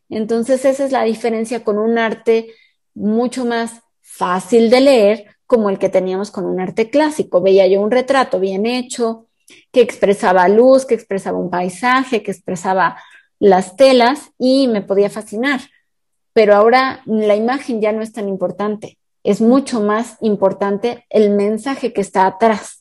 [0.08, 2.48] Entonces esa es la diferencia con un arte
[2.94, 7.40] mucho más fácil de leer como el que teníamos con un arte clásico.
[7.40, 9.26] Veía yo un retrato bien hecho,
[9.72, 12.98] que expresaba luz, que expresaba un paisaje, que expresaba
[13.38, 15.60] las telas y me podía fascinar.
[16.32, 21.92] Pero ahora la imagen ya no es tan importante, es mucho más importante el mensaje
[21.92, 22.75] que está atrás.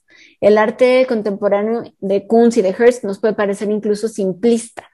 [0.45, 4.87] El arte contemporáneo de Kunz y de Hearst nos puede parecer incluso simplista,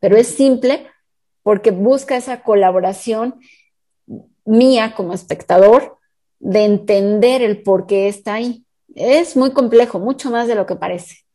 [0.00, 0.86] pero es simple
[1.42, 3.38] porque busca esa colaboración
[4.46, 5.98] mía como espectador
[6.38, 8.64] de entender el por qué está ahí.
[8.94, 11.26] Es muy complejo, mucho más de lo que parece.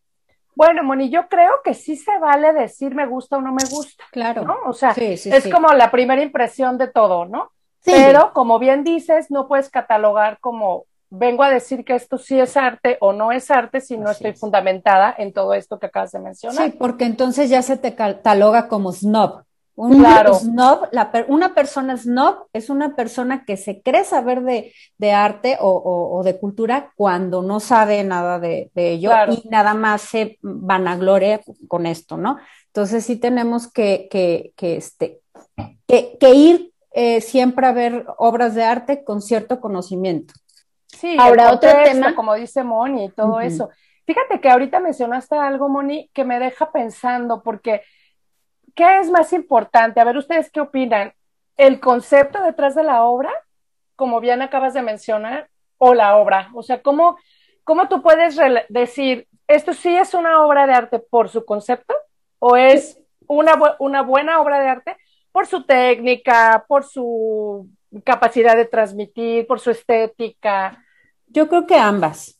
[0.55, 4.05] Bueno, Moni, yo creo que sí se vale decir me gusta o no me gusta.
[4.11, 4.43] Claro.
[4.43, 4.57] ¿no?
[4.65, 7.51] O sea, es como la primera impresión de todo, ¿no?
[7.85, 12.57] Pero como bien dices, no puedes catalogar como vengo a decir que esto sí es
[12.57, 16.19] arte o no es arte si no estoy fundamentada en todo esto que acabas de
[16.19, 16.71] mencionar.
[16.71, 19.43] Sí, porque entonces ya se te cataloga como snob.
[19.75, 20.35] Un claro.
[20.35, 20.89] snob,
[21.27, 26.23] una persona snob es una persona que se cree saber de, de arte o, o,
[26.23, 31.85] de cultura cuando no sabe nada de, de ello y nada más se vanagloria con
[31.85, 32.37] esto, ¿no?
[32.67, 35.21] Entonces sí tenemos que, que, que, este,
[35.87, 40.33] que, que ir eh, siempre a ver obras de arte con cierto conocimiento.
[40.97, 43.69] Sí, ahora otro tema, como dice Moni y todo eso.
[44.05, 47.81] Fíjate que ahorita mencionaste algo, Moni, que me deja pensando, porque
[48.75, 49.99] ¿qué es más importante?
[49.99, 51.13] A ver, ¿ustedes qué opinan?
[51.57, 53.31] ¿El concepto detrás de la obra,
[53.95, 56.49] como bien acabas de mencionar, o la obra?
[56.53, 57.17] O sea, ¿cómo,
[57.63, 58.37] cómo tú puedes
[58.69, 61.93] decir, esto sí es una obra de arte por su concepto
[62.39, 64.97] o es una, una buena obra de arte
[65.31, 67.69] por su técnica, por su
[68.03, 70.83] capacidad de transmitir, por su estética?
[71.27, 72.39] Yo creo que ambas.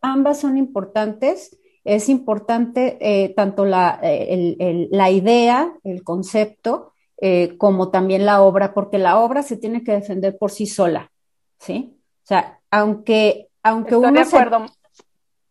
[0.00, 7.90] Ambas son importantes es importante eh, tanto la, eh, la, idea, el concepto, eh, como
[7.90, 11.10] también la obra, porque la obra se tiene que defender por sí sola,
[11.58, 11.96] ¿sí?
[12.22, 14.46] O sea, aunque, aunque, uno, se,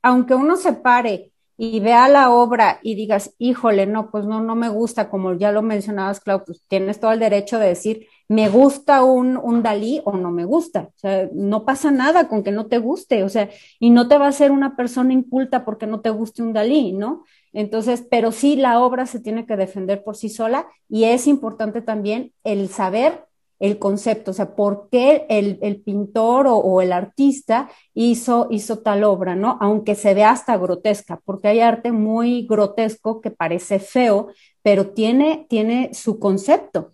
[0.01, 1.30] aunque uno se pare
[1.63, 5.51] y vea la obra y digas, híjole, no, pues no, no me gusta, como ya
[5.51, 10.01] lo mencionabas, Clau, pues tienes todo el derecho de decir, me gusta un, un Dalí
[10.03, 10.89] o no me gusta.
[10.95, 13.47] O sea, no pasa nada con que no te guste, o sea,
[13.79, 16.93] y no te va a ser una persona inculta porque no te guste un Dalí,
[16.93, 17.25] ¿no?
[17.53, 21.83] Entonces, pero sí la obra se tiene que defender por sí sola y es importante
[21.83, 23.27] también el saber
[23.61, 29.35] el concepto, o sea, por qué el, pintor o, el artista hizo, hizo tal obra,
[29.35, 29.59] ¿no?
[29.61, 34.29] Aunque se vea hasta grotesca, porque hay arte muy grotesco que parece feo,
[34.63, 36.93] pero tiene, tiene su concepto.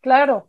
[0.00, 0.46] Claro.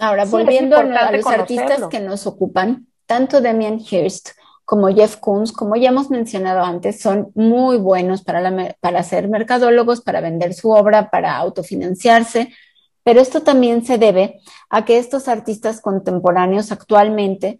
[0.00, 4.30] Ahora, volviendo a los artistas que nos ocupan, tanto Demian Hirst
[4.64, 10.00] como Jeff Koons, como ya hemos mencionado antes, son muy buenos para, para ser mercadólogos,
[10.00, 12.52] para vender su obra, para autofinanciarse,
[13.08, 17.58] pero esto también se debe a que estos artistas contemporáneos actualmente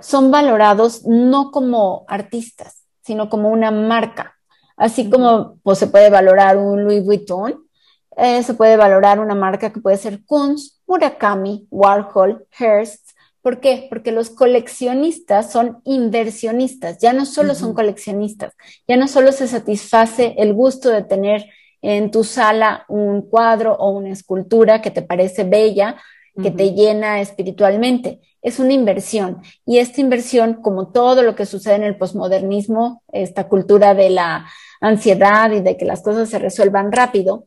[0.00, 4.34] son valorados no como artistas, sino como una marca.
[4.76, 7.68] Así como pues, se puede valorar un Louis Vuitton,
[8.16, 13.10] eh, se puede valorar una marca que puede ser Kunz, Murakami, Warhol, Hearst.
[13.42, 13.86] ¿Por qué?
[13.88, 18.54] Porque los coleccionistas son inversionistas, ya no solo son coleccionistas,
[18.88, 21.46] ya no solo se satisface el gusto de tener
[21.82, 25.96] en tu sala un cuadro o una escultura que te parece bella,
[26.42, 28.20] que te llena espiritualmente.
[28.42, 29.42] Es una inversión.
[29.66, 34.46] Y esta inversión, como todo lo que sucede en el posmodernismo, esta cultura de la
[34.80, 37.44] ansiedad y de que las cosas se resuelvan rápido,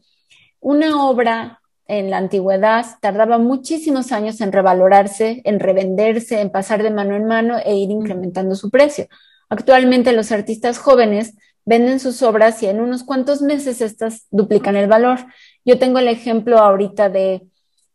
[0.59, 6.91] una obra en la antigüedad tardaba muchísimos años en revalorarse, en revenderse, en pasar de
[6.91, 9.07] mano en mano e ir incrementando su precio.
[9.49, 14.87] Actualmente los artistas jóvenes venden sus obras y en unos cuantos meses estas duplican el
[14.87, 15.19] valor.
[15.65, 17.47] Yo tengo el ejemplo ahorita de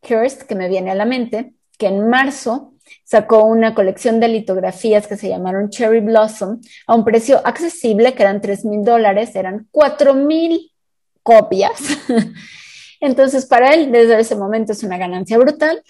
[0.02, 5.06] Hearst, que me viene a la mente, que en marzo sacó una colección de litografías
[5.06, 9.68] que se llamaron Cherry Blossom a un precio accesible, que eran 3 mil dólares, eran
[9.70, 10.72] 4 mil
[11.22, 11.78] copias.
[13.00, 15.82] Entonces, para él, desde ese momento es una ganancia brutal,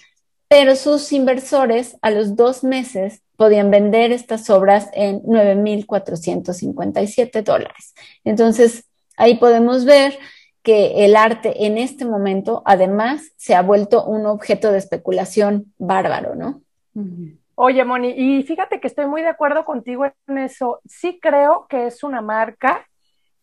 [0.47, 7.95] pero sus inversores a los dos meses podían vender estas obras en 9.457 dólares.
[8.25, 10.19] Entonces, ahí podemos ver
[10.61, 16.35] que el arte en este momento, además, se ha vuelto un objeto de especulación bárbaro,
[16.35, 16.61] ¿no?
[17.55, 20.81] Oye, Moni, y fíjate que estoy muy de acuerdo contigo en eso.
[20.85, 22.85] Sí creo que es una marca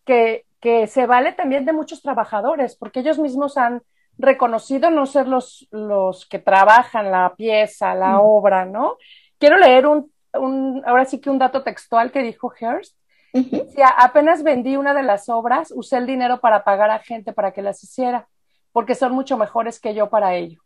[0.05, 3.81] que, que se vale también de muchos trabajadores, porque ellos mismos han
[4.18, 8.99] reconocido no ser los, los que trabajan la pieza, la obra, ¿no?
[9.39, 12.97] Quiero leer un, un, ahora sí que un dato textual que dijo Hearst.
[13.32, 17.53] Si apenas vendí una de las obras, usé el dinero para pagar a gente para
[17.53, 18.28] que las hiciera.
[18.72, 20.61] porque son mucho mejores que yo para ello.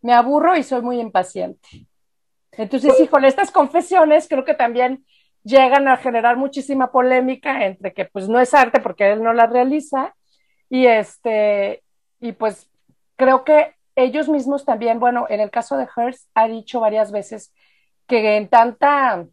[0.00, 1.86] Me aburro y soy muy impaciente.
[2.52, 5.04] Entonces, híjole, estas confesiones creo que también
[5.44, 9.46] llegan a generar muchísima polémica entre que pues no es arte porque él no la
[9.46, 10.14] realiza
[10.70, 11.82] y este
[12.18, 12.70] y pues
[13.16, 17.52] creo que ellos mismos también, bueno, en el caso de Hearst ha dicho varias veces
[18.10, 19.24] que en tanta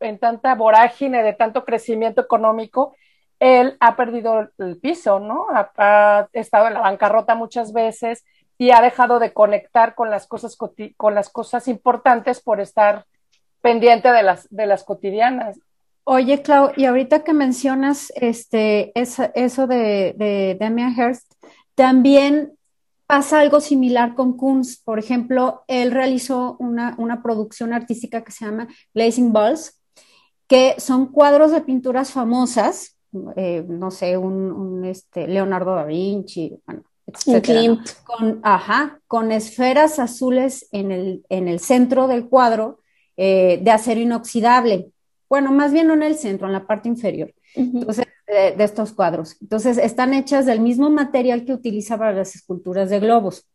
[0.00, 2.94] en tanta vorágine de tanto crecimiento económico,
[3.40, 5.46] él ha perdido el piso, ¿no?
[5.76, 8.24] Ha, estado en la bancarrota muchas veces
[8.58, 10.56] y ha dejado de conectar con las cosas
[10.96, 13.06] con las cosas importantes por estar
[13.60, 15.60] pendiente de las de las cotidianas.
[16.04, 21.32] Oye, Clau, y ahorita que mencionas este eso de, de Damian Hirst,
[21.74, 22.56] también
[23.06, 24.82] pasa algo similar con Kunz.
[24.82, 29.80] Por ejemplo, él realizó una, una producción artística que se llama Blazing Balls,
[30.46, 32.96] que son cuadros de pinturas famosas,
[33.36, 40.68] eh, no sé, un, este, Leonardo da Vinci, bueno, etcétera, con, ajá, con esferas azules
[40.72, 42.80] en el, en el centro del cuadro
[43.16, 44.90] eh, de acero inoxidable.
[45.28, 47.32] Bueno, más bien no en el centro, en la parte inferior.
[47.56, 49.36] Entonces, de, estos cuadros.
[49.40, 53.46] Entonces, están hechas del mismo material que utiliza para las esculturas de globos,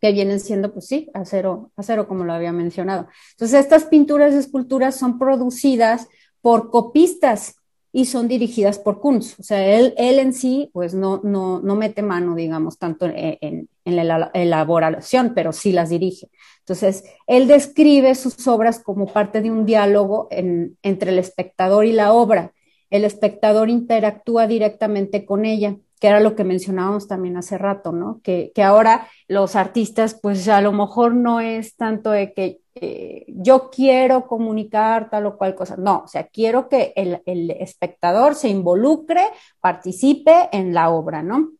[0.00, 3.08] que vienen siendo, pues sí, acero, acero como lo había mencionado.
[3.32, 6.08] Entonces, estas pinturas y esculturas son producidas
[6.40, 7.56] por copistas
[7.92, 9.38] y son dirigidas por Kunz.
[9.38, 13.68] O sea, él, él en sí, pues no, no, no mete mano, digamos, tanto en,
[13.84, 16.30] en, la elaboración, pero sí las dirige.
[16.60, 22.12] Entonces, él describe sus obras como parte de un diálogo entre el espectador y la
[22.12, 22.52] obra
[22.90, 28.20] el espectador interactúa directamente con ella, que era lo que mencionábamos también hace rato, ¿no?
[28.22, 33.70] Que, ahora los artistas, pues a lo mejor no es tanto de que eh, yo
[33.70, 39.22] quiero comunicar tal o cual cosa, no, o sea, quiero que el, espectador se involucre,
[39.60, 41.50] participe en la obra, ¿no?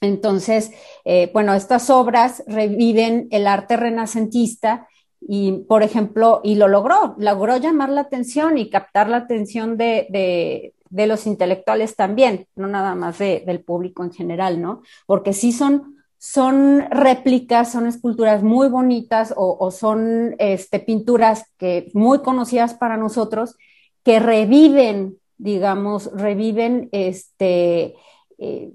[0.00, 0.70] Entonces,
[1.04, 4.86] eh, bueno, estas obras reviven el arte renacentista
[5.26, 10.06] y, por ejemplo, y lo logró, logró llamar la atención y captar la atención de,
[10.10, 14.82] de, los intelectuales también, no nada más del público en general, ¿no?
[15.06, 22.20] Porque sí son, son réplicas, son esculturas muy bonitas o, son este, pinturas que muy
[22.20, 23.56] conocidas para nosotros
[24.04, 27.96] que reviven, digamos, reviven este,
[28.38, 28.70] eh,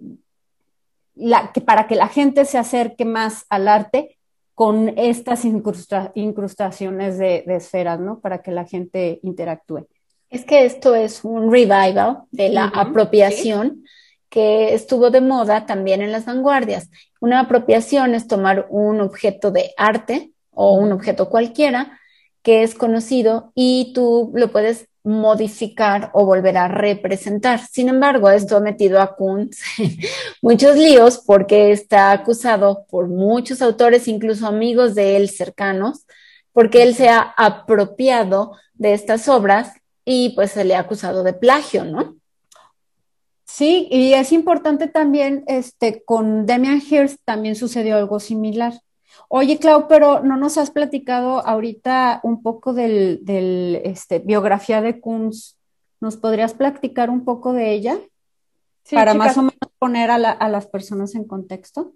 [1.16, 4.19] la, que para que la gente se acerque más al arte
[4.60, 8.20] con estas incrustaciones de, esferas, ¿no?
[8.20, 9.88] Para que la gente interactúe.
[10.30, 13.86] Es que esto es un revival de la apropiación
[14.28, 16.90] que estuvo de moda también en las vanguardias.
[17.22, 21.98] Una apropiación es tomar un objeto de arte o un objeto cualquiera
[22.42, 27.60] que es conocido y tú lo puedes modificar o volver a representar.
[27.60, 29.60] Sin embargo, esto ha metido a Kuntz
[30.42, 36.06] muchos líos porque está acusado por muchos autores, incluso amigos de él cercanos,
[36.52, 39.74] porque él se ha apropiado de estas obras
[40.06, 42.16] y pues se le ha acusado de plagio, ¿no?
[43.46, 48.74] Sí, y es importante también, este, con Damian Hirst también sucedió algo similar.
[49.28, 53.22] Oye, Clau, pero no nos has platicado ahorita un poco del,
[53.84, 55.58] este, biografía de Kunz.
[56.00, 57.98] ¿Nos podrías platicar un poco de ella?
[58.92, 61.94] para más o menos poner a, las personas en contexto.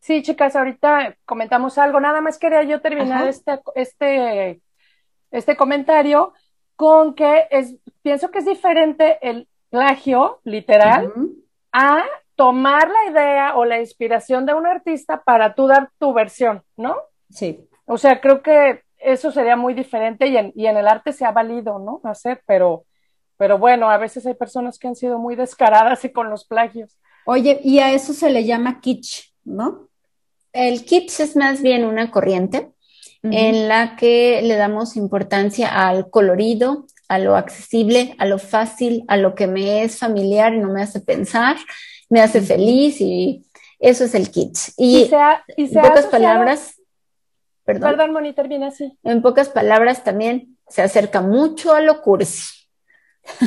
[0.00, 2.00] Sí, chicas, ahorita comentamos algo.
[2.00, 4.60] Nada más quería yo terminar este, este,
[5.30, 6.32] este comentario
[6.76, 11.12] con que es, pienso que es diferente el plagio literal
[11.72, 12.04] a
[12.36, 16.96] tomar la idea o la inspiración de un artista para tú dar tu versión, ¿no?
[17.30, 17.68] Sí.
[17.86, 21.24] O sea, creo que eso sería muy diferente y en, y en el arte se
[21.24, 22.00] ha valido, ¿no?
[22.04, 22.84] Hacer, pero,
[23.36, 26.98] pero bueno, a veces hay personas que han sido muy descaradas y con los plagios.
[27.26, 29.88] Oye, y a eso se le llama kitsch, ¿no?
[30.52, 32.70] El kitsch es más bien una corriente
[33.22, 39.16] en la que le damos importancia al colorido, a lo accesible, a lo fácil, a
[39.16, 41.56] lo que me es familiar y no me hace pensar
[42.08, 43.44] me hace feliz y
[43.78, 44.72] eso es el kitsch.
[44.76, 45.10] Y,
[45.56, 46.80] en pocas palabras,
[47.64, 48.98] perdón, perdón Moni, termina así.
[49.02, 52.63] En pocas palabras también se acerca mucho a lo cursi.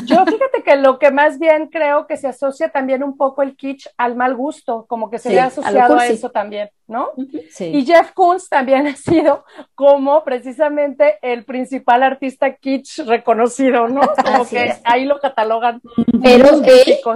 [0.05, 3.55] Yo fíjate que lo que más bien creo que se asocia también un poco el
[3.55, 7.11] kitsch al mal gusto, como que se le ha asociado a, eso también, ¿no?
[7.51, 7.65] Sí.
[7.65, 14.01] Y Jeff Koons también ha sido como precisamente el principal artista kitsch reconocido, ¿no?
[14.25, 15.82] Como que ahí lo catalogan.
[16.21, 16.63] Pero él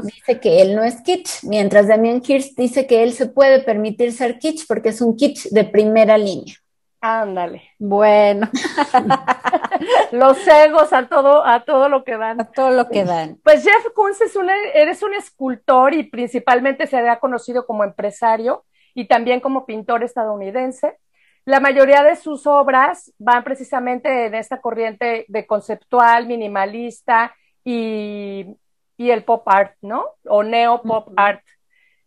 [0.03, 4.13] dice que él no es kitsch, mientras Damien Hirst dice que él se puede permitir
[4.13, 6.60] ser kitsch porque es un kitsch de primera línea.
[7.01, 7.63] Ándale.
[7.79, 8.47] Bueno.
[10.11, 12.39] Los egos a todo, a todo lo que dan.
[12.39, 13.39] A todo lo que dan.
[13.43, 18.65] Pues Jeff Koons es un, eres un escultor y principalmente se había conocido como empresario
[18.93, 20.99] y también como pintor estadounidense.
[21.43, 28.57] La mayoría de sus obras van precisamente en esta corriente de conceptual, minimalista y,
[28.97, 30.05] el pop art, ¿no?
[30.25, 31.43] O neo pop art.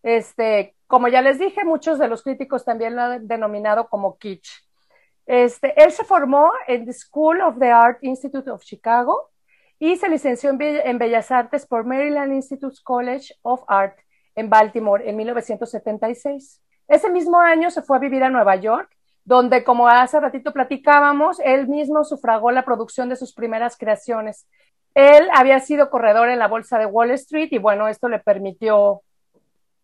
[0.05, 4.64] Este, como ya les dije, muchos de los críticos también lo han denominado como kitsch.
[5.26, 9.30] Este, él se formó en the School of the Art Institute of Chicago
[9.78, 13.98] y se licenció en, Bellas Artes por Maryland Institute College of Art
[14.34, 16.60] en Baltimore en 1976.
[16.88, 18.90] Ese mismo año se fue a vivir a Nueva York,
[19.24, 24.46] donde, como hace ratito platicábamos, él mismo sufragó la producción de sus primeras creaciones.
[24.94, 29.02] Él había sido corredor en la bolsa de Wall Street y bueno, esto le permitió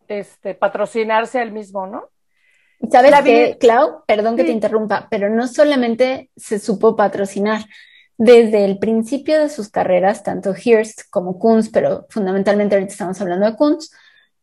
[0.09, 2.11] este, patrocinarse él mismo, ¿no?
[2.89, 4.05] ¿Sabes qué, Clau?
[4.07, 7.65] Perdón que te interrumpa, pero no solamente se supo patrocinar.
[8.17, 13.47] Desde el principio de sus carreras, tanto Hearst como Kunz, pero fundamentalmente ahorita estamos hablando
[13.47, 13.91] de Kunz,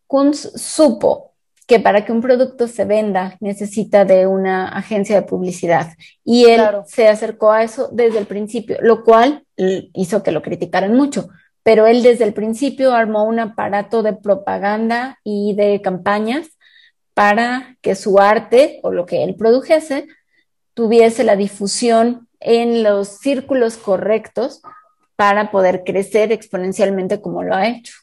[0.08, 1.34] Kunz supo
[1.68, 5.90] que para que un producto se venda necesita de una agencia de publicidad
[6.24, 10.96] y él se acercó a eso desde el principio, lo cual hizo que lo criticaran
[10.96, 11.28] mucho,
[11.62, 16.48] pero él desde el principio armó un aparato de propaganda y de campañas
[17.18, 20.08] para que su arte o lo que él produjese
[20.76, 24.62] tuviese la difusión en los círculos correctos
[25.16, 27.96] para poder crecer exponencialmente como lo ha hecho.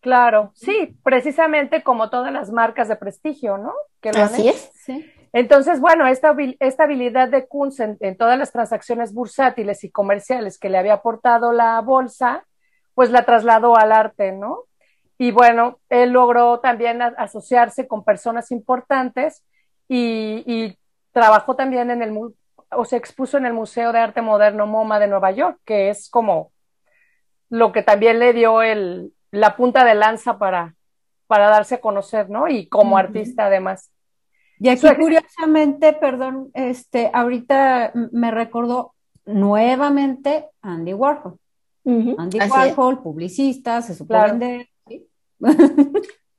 [0.00, 3.72] Claro, sí, precisamente como todas las marcas de prestigio, ¿no?
[4.00, 4.72] Que Así es.
[4.74, 5.08] Sí.
[5.32, 10.58] Entonces, bueno, esta, esta habilidad de Kunz en, en, todas las transacciones bursátiles y comerciales
[10.58, 12.44] que le había aportado la bolsa,
[12.94, 14.64] pues la trasladó al arte, ¿no?
[15.18, 19.44] Y bueno, él logró también asociarse con personas importantes
[19.88, 20.76] y,
[21.10, 22.16] trabajó también en el,
[22.70, 26.08] o se expuso en el Museo de Arte Moderno MoMA de Nueva York, que es
[26.08, 26.52] como
[27.48, 30.76] lo que también le dio el, la punta de lanza para,
[31.26, 32.46] para darse a conocer, ¿no?
[32.46, 33.90] Y como artista además.
[34.60, 38.94] Y aquí curiosamente, perdón, este, ahorita me recordó
[39.24, 41.38] nuevamente Andy Warhol.
[41.84, 44.68] Andy Warhol, publicista, se supo vender,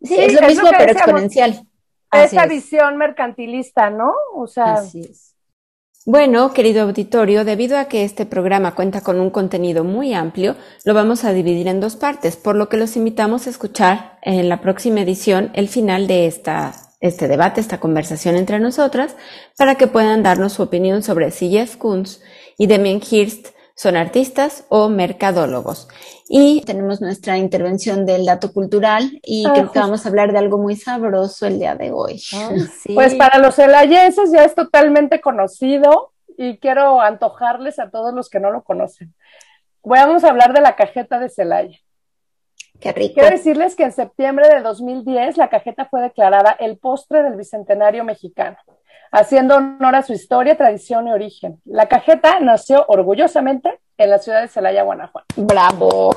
[0.02, 1.66] sí, es lo mismo, pero exponencial.
[2.12, 4.12] Esa visión mercantilista, ¿no?
[4.36, 4.74] O sea.
[4.74, 5.36] Así es.
[6.06, 10.94] Bueno, querido auditorio, debido a que este programa cuenta con un contenido muy amplio, lo
[10.94, 14.62] vamos a dividir en dos partes, por lo que los invitamos a escuchar en la
[14.62, 19.16] próxima edición el final de esta, este debate, esta conversación entre nosotras,
[19.58, 22.24] para que puedan darnos su opinión sobre si Jeff Koons
[22.58, 23.50] y Damien Hirst
[23.80, 25.88] son artistas o mercadólogos.
[26.28, 30.58] Y tenemos nuestra intervención del dato cultural y creo que vamos a hablar de algo
[30.58, 32.22] muy sabroso el día de hoy.
[32.94, 38.42] Pues para los celayenses ya es totalmente conocido y quiero antojarles a todos los que
[38.42, 39.14] no lo conocen.
[39.82, 41.78] Vamos a hablar de la cajeta de Celaya.
[42.82, 43.14] Qué rico.
[43.14, 48.04] Quiero decirles que en septiembre de 2010 la cajeta fue declarada el postre del Bicentenario
[48.04, 48.58] mexicano
[49.12, 51.60] haciendo honor a su historia, tradición y origen.
[51.66, 55.28] La cajeta nació orgullosamente en la ciudad de Celaya, Guanajuato.
[55.36, 56.12] ¡Bravo!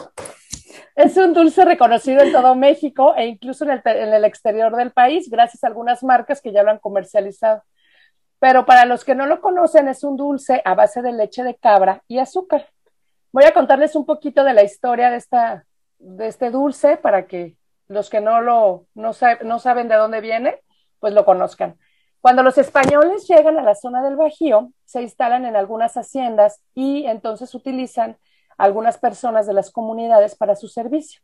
[0.95, 5.64] Es un dulce reconocido en todo México e incluso en el, exterior del país, gracias
[5.64, 7.62] a algunas marcas que ya lo han comercializado.
[8.38, 11.55] Pero para los que no lo conocen, es un dulce a base de leche de
[11.55, 12.68] cabra y azúcar.
[13.30, 15.64] Voy a contarles un poquito de la historia de, esta,
[15.99, 17.57] de este dulce para que
[17.88, 20.61] los que no, lo, no saben de dónde viene,
[20.99, 21.78] pues lo conozcan.
[22.22, 27.04] Cuando los españoles llegan a la zona del Bajío, se instalan en algunas haciendas y
[27.06, 28.16] entonces utilizan
[28.56, 31.20] algunas personas de las comunidades para su servicio.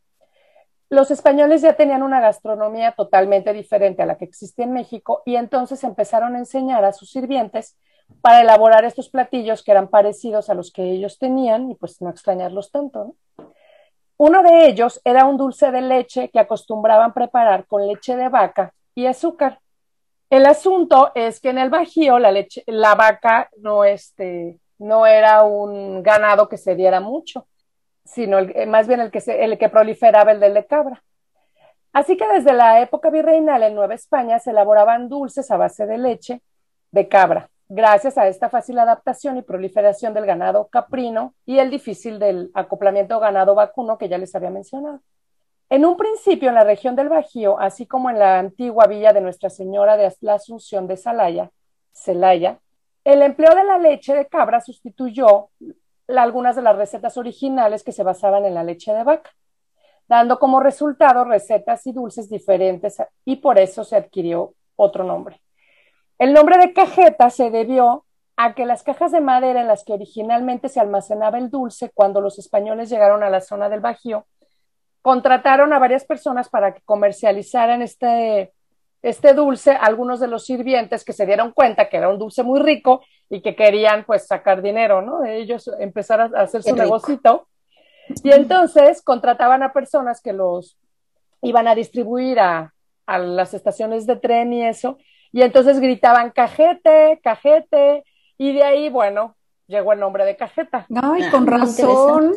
[0.89, 5.37] Los españoles ya tenían una gastronomía totalmente diferente a la que existe en México y
[5.37, 7.77] entonces empezaron a enseñar a sus sirvientes
[8.19, 12.09] para elaborar estos platillos que eran parecidos a los que ellos tenían y pues no
[12.09, 13.15] extrañarlos tanto.
[14.17, 18.73] Uno de ellos era un dulce de leche que acostumbraban preparar con leche de vaca
[18.95, 19.61] y azúcar.
[20.29, 25.43] El asunto es que en el Bajío la leche, la vaca no, este, no era
[25.43, 27.47] un ganado que se diera mucho,
[28.05, 31.03] sino eh, más bien el que, el que proliferaba el de cabra.
[31.93, 35.97] Así que desde la época virreinal en Nueva España se elaboraban dulces a base de
[35.97, 36.41] leche
[36.91, 42.19] de cabra, gracias a esta fácil adaptación y proliferación del ganado caprino y el difícil
[42.19, 45.01] del acoplamiento ganado vacuno que ya les había mencionado.
[45.69, 49.21] En un principio, en la región del Bajío, así como en la antigua villa de
[49.21, 51.51] Nuestra Señora de la Asunción de Salaya,
[51.93, 52.59] Celaya,
[53.03, 55.49] el empleo de la leche de cabra sustituyó
[56.07, 59.29] algunas de las recetas originales que se basaban en la leche de vaca,
[60.07, 65.39] dando como resultado recetas y dulces diferentes y por eso se adquirió otro nombre.
[66.17, 68.05] El nombre de cajeta se debió
[68.37, 72.21] a que las cajas de madera en las que originalmente se almacenaba el dulce cuando
[72.21, 74.25] los españoles llegaron a la zona del Bajío
[75.01, 78.53] contrataron a varias personas para que comercializaran este,
[79.01, 82.59] este dulce algunos de los sirvientes que se dieron cuenta que era un dulce muy
[82.59, 85.23] rico y que querían pues sacar dinero, ¿no?
[85.23, 87.47] Ellos empezar a hacer su negocito.
[88.23, 90.77] Y entonces contrataban a personas que los
[91.41, 92.73] iban a distribuir a,
[93.05, 94.97] a las estaciones de tren y eso,
[95.31, 98.03] y entonces gritaban cajete, cajete,
[98.37, 99.35] y de ahí, bueno,
[99.67, 100.85] llegó el nombre de cajeta.
[101.01, 102.33] Ay, con ah, razón.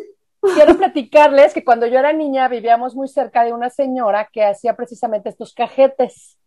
[0.55, 4.74] Quiero platicarles que cuando yo era niña vivíamos muy cerca de una señora que hacía
[4.74, 6.38] precisamente estos cajetes.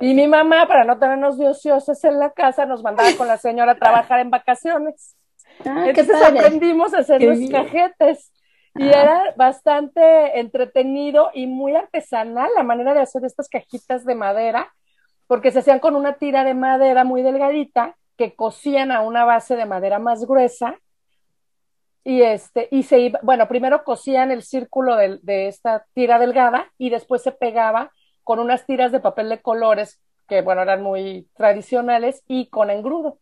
[0.00, 3.38] Y mi mamá, para no tenernos de ociosos en la casa, nos mandaba con la
[3.38, 5.16] señora a trabajar en vacaciones.
[5.64, 8.32] Ah, Entonces aprendimos a hacer los cajetes.
[8.76, 14.74] Y era bastante entretenido y muy artesanal la manera de hacer estas cajitas de madera,
[15.28, 19.54] porque se hacían con una tira de madera muy delgadita que cosían a una base
[19.54, 20.76] de madera más gruesa
[22.04, 26.70] y este y se iba, bueno, primero cosían el círculo de, de, esta tira delgada
[26.78, 27.90] y después se pegaba
[28.22, 33.18] con unas tiras de papel de colores que bueno eran muy tradicionales y con engrudo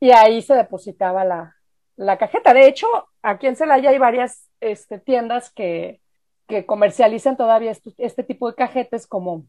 [0.00, 1.56] y ahí se depositaba la,
[1.96, 2.54] la cajeta.
[2.54, 2.86] De hecho,
[3.22, 6.00] aquí en Celaya hay varias este, tiendas que,
[6.48, 9.44] que comercializan todavía este, tipo de cajetes como,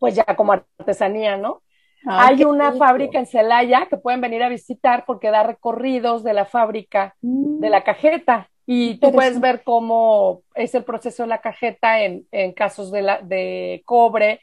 [0.00, 1.62] pues ya como artesanía, ¿no?
[2.06, 6.44] Hay una fábrica en Celaya que pueden venir a visitar porque da recorridos de la
[6.44, 7.60] fábrica mm.
[7.60, 12.26] de la cajeta y tú puedes ver cómo es el proceso de la cajeta en,
[12.30, 14.40] en casos de, la, de cobre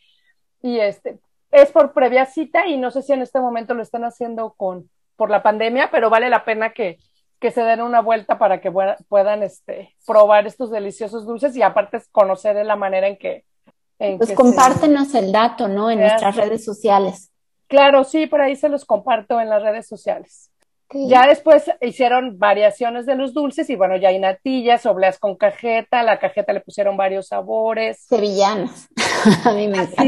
[0.61, 1.19] y este
[1.51, 4.89] es por previa cita y no sé si en este momento lo están haciendo con
[5.15, 6.97] por la pandemia, pero vale la pena que,
[7.39, 8.71] que se den una vuelta para que
[9.07, 13.45] puedan este, probar estos deliciosos dulces y aparte conocer la manera en que...
[13.97, 15.89] pues compártenos el dato, ¿no?
[15.89, 17.31] En nuestras redes sociales.
[17.67, 20.51] Claro, sí, por ahí se los comparto en las redes sociales.
[20.93, 26.03] Ya después hicieron variaciones de los dulces y bueno, ya hay natillas, obleas con cajeta,
[26.03, 28.01] la cajeta le pusieron varios sabores.
[28.07, 28.87] Sevillanas.
[29.45, 30.03] a mí me encanta.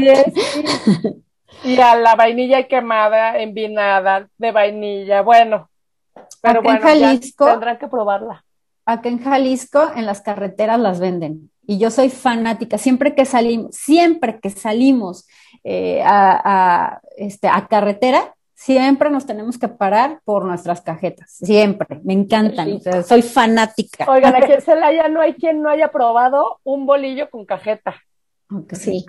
[1.64, 5.22] Y a la vainilla quemada, envinada de vainilla.
[5.22, 5.68] Bueno,
[6.40, 8.44] pero bueno, en Jalisco, tendrán que probarla.
[8.84, 11.50] Acá en Jalisco, en las carreteras las venden.
[11.70, 12.78] Y yo soy fanática.
[12.78, 15.28] Siempre que salimos, siempre que salimos
[15.64, 21.30] eh, a, este, a carretera, siempre nos tenemos que parar por nuestras cajetas.
[21.30, 22.00] Siempre.
[22.04, 22.80] Me encantan.
[23.04, 24.10] soy fanática.
[24.10, 27.96] Oigan, aquí en Celaya no hay quien no haya probado un bolillo con cajeta.
[28.72, 29.04] sí.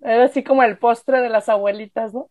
[0.00, 2.28] Era así como el postre de las abuelitas, ¿no?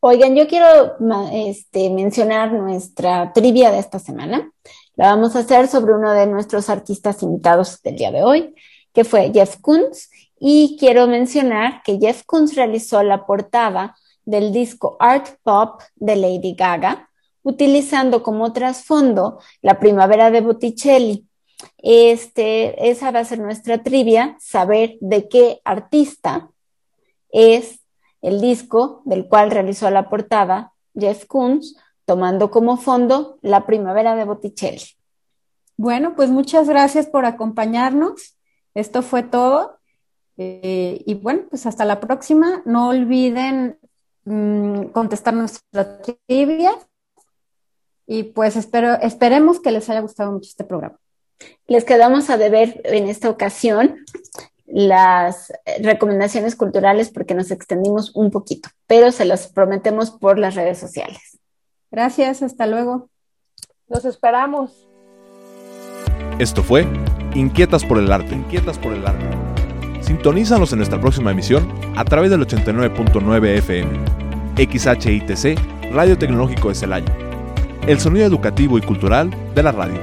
[0.00, 0.96] Oigan, yo quiero
[1.32, 4.50] este, mencionar nuestra trivia de esta semana.
[4.96, 8.54] La vamos a hacer sobre uno de nuestros artistas invitados del día de hoy,
[8.96, 10.10] que fue Jeff Koons.
[10.38, 13.94] Y quiero mencionar que Jeff Koons realizó la portada
[14.24, 17.10] del disco Art Pop de Lady Gaga,
[17.42, 21.26] utilizando como trasfondo la primavera de Botticelli.
[21.76, 26.48] Este, esa va a ser nuestra trivia, saber de qué artista
[27.28, 27.80] es
[28.22, 31.76] el disco del cual realizó la portada Jeff Koons,
[32.06, 34.96] tomando como fondo la primavera de Botticelli.
[35.76, 38.35] Bueno, pues muchas gracias por acompañarnos.
[38.76, 39.78] Esto fue todo.
[40.36, 42.62] Eh, y bueno, pues hasta la próxima.
[42.66, 43.78] No olviden
[44.24, 46.72] mm, contestar nuestra trivia.
[48.06, 50.98] Y pues espero, esperemos que les haya gustado mucho este programa.
[51.66, 54.04] Les quedamos a deber en esta ocasión
[54.66, 60.78] las recomendaciones culturales porque nos extendimos un poquito, pero se las prometemos por las redes
[60.78, 61.38] sociales.
[61.90, 63.08] Gracias, hasta luego.
[63.88, 64.86] Los esperamos.
[66.38, 66.86] Esto fue
[67.36, 68.34] Inquietas por el Arte.
[68.34, 69.26] Inquietas por el Arte.
[70.00, 73.90] Sintonízanos en nuestra próxima emisión a través del 89.9 FM,
[74.56, 77.14] XHITC, Radio Tecnológico de Celaya.
[77.86, 80.00] El sonido educativo y cultural de la radio.